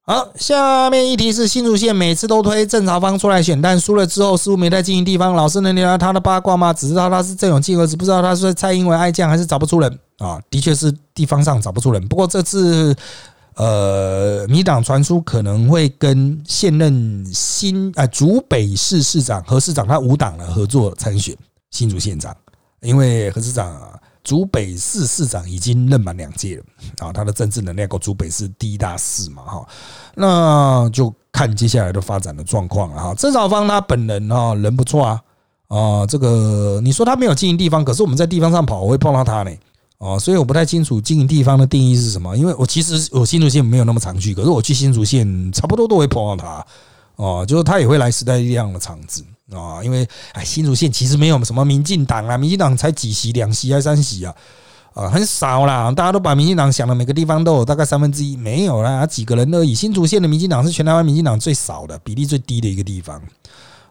[0.07, 5.35] 好，下面一题是新竹县每次都推郑朝芳出来选，但输了之后似乎没在经营地方。
[5.35, 6.73] 老师能聊聊他的八卦吗？
[6.73, 10.41] 只知道他是郑永进儿子，不知道他是蔡英文爱将还是找不出人啊？
[10.49, 12.09] 的确是地方上找不出人。
[12.09, 12.97] 不过这次。
[13.57, 21.37] 呃，民党传出可能会跟现任新啊竹北市市长何市长他五党的合作参选
[21.71, 22.37] 新竹县长，
[22.81, 23.81] 因为何市长
[24.23, 26.65] 竹北市市长已经任满两届了
[26.99, 29.69] 啊，他的政治能量够竹北市第一大市嘛哈，
[30.15, 33.15] 那就看接下来的发展的状况了哈。
[33.15, 35.23] 郑少芳他本人哈人不错啊
[35.69, 39.51] 啊，这个你说他没有经营地方，可是我们在地方上跑，我会碰到他呢
[39.99, 46.67] 哦，所以我不太清楚经营地方的定义是什么，因为我其实我新竹县没有那么常去，可是我去新竹县差不多都会碰到他
[47.17, 49.25] 哦，就是他也会来时代力量的场子。
[49.53, 54.35] 啊，因为哎，新竹县其实没有什么民进党啊，民进党才几席，两席还三席啊？
[54.95, 55.91] 啊，很少啦。
[55.93, 59.75] 大家都把民进党想的每个地方都有大概三分之一，没有啦，几个人而已。
[59.75, 63.23] 新竹县的民进党是全台湾民进党最少的比例最低的一个地方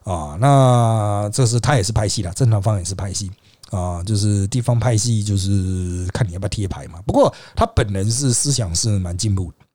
[0.04, 0.38] 啊。
[0.40, 3.32] 那这是他也是派系啦，正常方也是派系
[3.72, 7.00] 啊，就是地方派系，就是看你要不要贴牌嘛。
[7.06, 9.66] 不过他本人是思想是蛮进步的。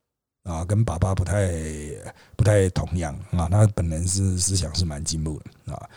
[0.44, 1.50] 啊，跟爸爸不太
[2.36, 5.88] 不太同样啊，他本人是思想是蛮进步的啊。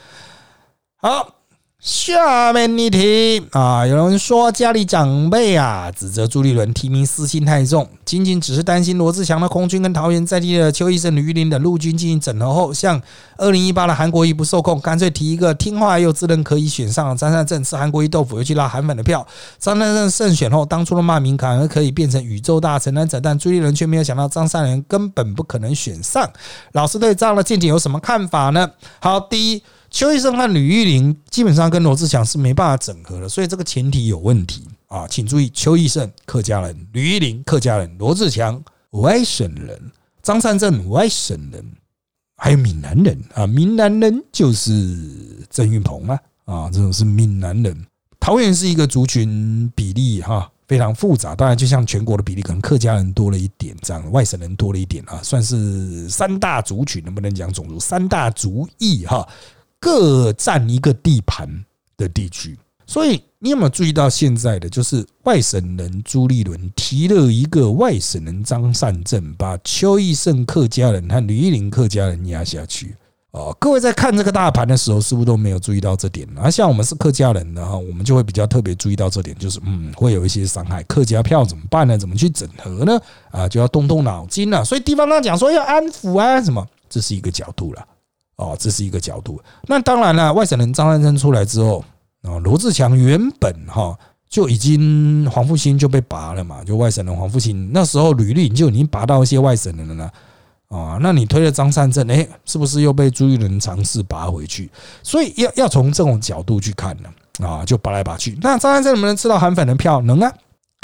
[0.98, 1.34] 好。
[1.80, 12.99] 下面一题啊，有人说家里长辈啊指责朱立伦提名私心太重，仅仅只是担心罗志祥的空军跟桃园在地的邱医生、吕玉玲等陆军进行整合后，像
[13.38, 19.25] 二零一八的韩国瑜不受控，干脆提一个听话又自认可以选上张善政吃韩国瑜豆腐，又去拉韩粉的票。
[19.59, 26.28] 张善政胜选后，当初的骂名反而可以变成宇宙大承担者，但朱立伦却没有想到张善人根本不可能选上。
[26.71, 28.71] 老师对这样的见解有什么看法呢？
[28.99, 29.61] 好，第一。
[29.89, 38.61] 邱医生和吕玉玲基本上跟罗志祥是没办法整合的，所以这个前提有问题啊，请注意：邱医生客家人，吕玉玲客家人，罗志祥
[38.91, 39.79] 外省人，
[40.21, 41.65] 张善政外省人，
[42.35, 47.85] 还有闽南人啊，闽南人就是郑运鹏啊，啊，这种是闽南人。
[48.19, 59.25] 桃园是一个族群比例哈非常复杂，当然就像全国的比例，可能客家人多了一点，这样外省人多了一点啊，算是三大族群，能不能讲种族三大族裔哈？
[59.80, 61.47] 各占一个地盘
[61.95, 72.95] 的地区，所以你有没有注意到现在的就是外省人朱立伦提了一个外省人张善政，把邱义胜客家人和吕玉玲客家人压下去
[73.32, 73.55] 哦。
[73.59, 76.28] 各位在看这个大盘的时候，是不是都没有注意到这点？
[76.38, 80.82] 而像我们是客家人的哈，我们就会比较特别注意到这点，就是嗯，会有一些伤害。
[80.84, 81.95] 客家票怎么办呢？
[81.97, 82.99] 怎么去整合呢？
[83.30, 84.65] 啊，就要动动脑筋了。
[84.65, 87.88] 所以地方上讲说要安抚啊，什么，这是一个角度了。
[88.38, 89.39] 哦，这是一个角度。
[89.67, 91.83] 那当然了，外省人张安生出来之后，
[92.23, 93.97] 啊，罗志强原本哈
[94.29, 100.09] 就已经黄复兴就被拔了嘛，就外省人黄复兴那时候履历就已经拔到一些外省人了呢。
[100.69, 104.69] 啊，那你推了张善政，哎，是不是又被朱一伦尝试拔回去？
[105.01, 107.09] 所以要要从这种角度去看呢。
[107.47, 108.35] 啊，就拔来拔去。
[108.41, 110.01] 那张善政能不能吃到韩粉的票？
[110.01, 110.33] 能啊。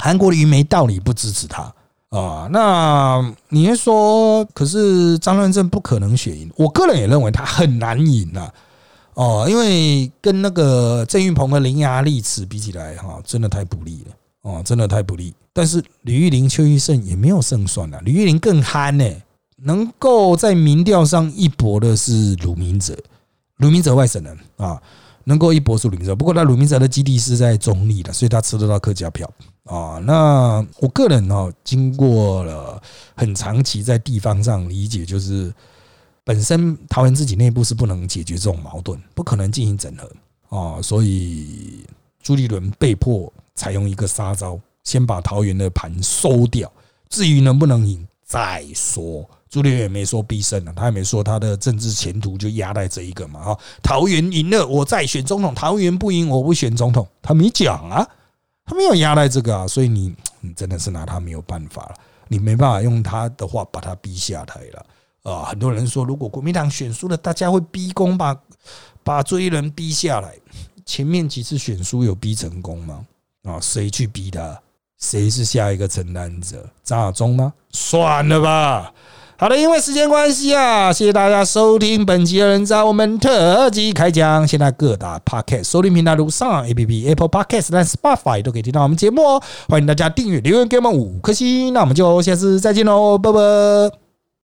[0.02, 1.72] 韩国瑜没道理不支持他。
[2.16, 6.48] 啊，那你是说，可是张善政不可能选赢？
[6.56, 8.48] 我个人也认为他很难赢呐。
[9.14, 14.14] 哦，因为跟那个郑运鹏的伶牙俐齿比起来，哈，真的太不利了。
[14.42, 15.34] 哦，真的太不利。
[15.52, 18.00] 但是吕玉玲、邱玉胜也没有胜算了。
[18.02, 19.04] 吕玉玲更憨呢，
[19.56, 22.96] 能够在民调上一搏的是鲁明哲，
[23.56, 24.80] 鲁明哲外省人啊。
[25.26, 29.28] 能够一搏是鲁明哲，不过他鲁明哲的基地是在中立的，所以他吃得到客家票
[29.64, 29.98] 啊。
[30.04, 32.80] 那我个人哦，经过了
[33.14, 35.52] 很长期在地方上理解，就是
[36.24, 41.84] 本身桃园自己内部是不能解决这种矛盾，不可能进行整合啊，所以
[42.22, 46.70] 朱立伦被迫采用一个杀招，先把桃园的盘收掉，
[47.08, 49.28] 至于能不能赢再说。
[49.50, 53.58] 朱立伦也没说必胜啊，他也没说他的政治前途就压在这一个嘛哈。
[53.82, 57.06] 桃园赢了，我再选总统；桃园不赢，我不选总统。
[57.22, 58.04] 他没讲啊，
[58.64, 61.94] 他没有压在这个啊，所以你 你真的是拿他没有办法了，
[62.28, 65.44] 你没办法用他的话把他逼下台了啊。
[65.44, 68.36] 很多人说，如果国民党选输了，大家会逼宫把
[69.02, 70.34] 把朱一伦逼下来。
[70.86, 73.06] 前面几次选输有逼成功吗？
[73.44, 74.60] 啊，谁去逼他？
[74.98, 76.66] 谁是下一个承担者？
[76.82, 77.52] 张亚中吗？
[77.70, 78.92] 算了吧。
[79.44, 84.48] 好的，因为时间关系啊，谢谢大家收听本期的人渣我们特辑开讲。
[84.48, 89.42] 现在各大 podcast 收听平台如上 app、Apple Podcast 和 Spotify 都可以听到我们节目哦。
[89.68, 91.74] 欢迎大家订阅、留言给我们五颗星。
[91.74, 94.03] 那我们就下次再见喽，拜拜。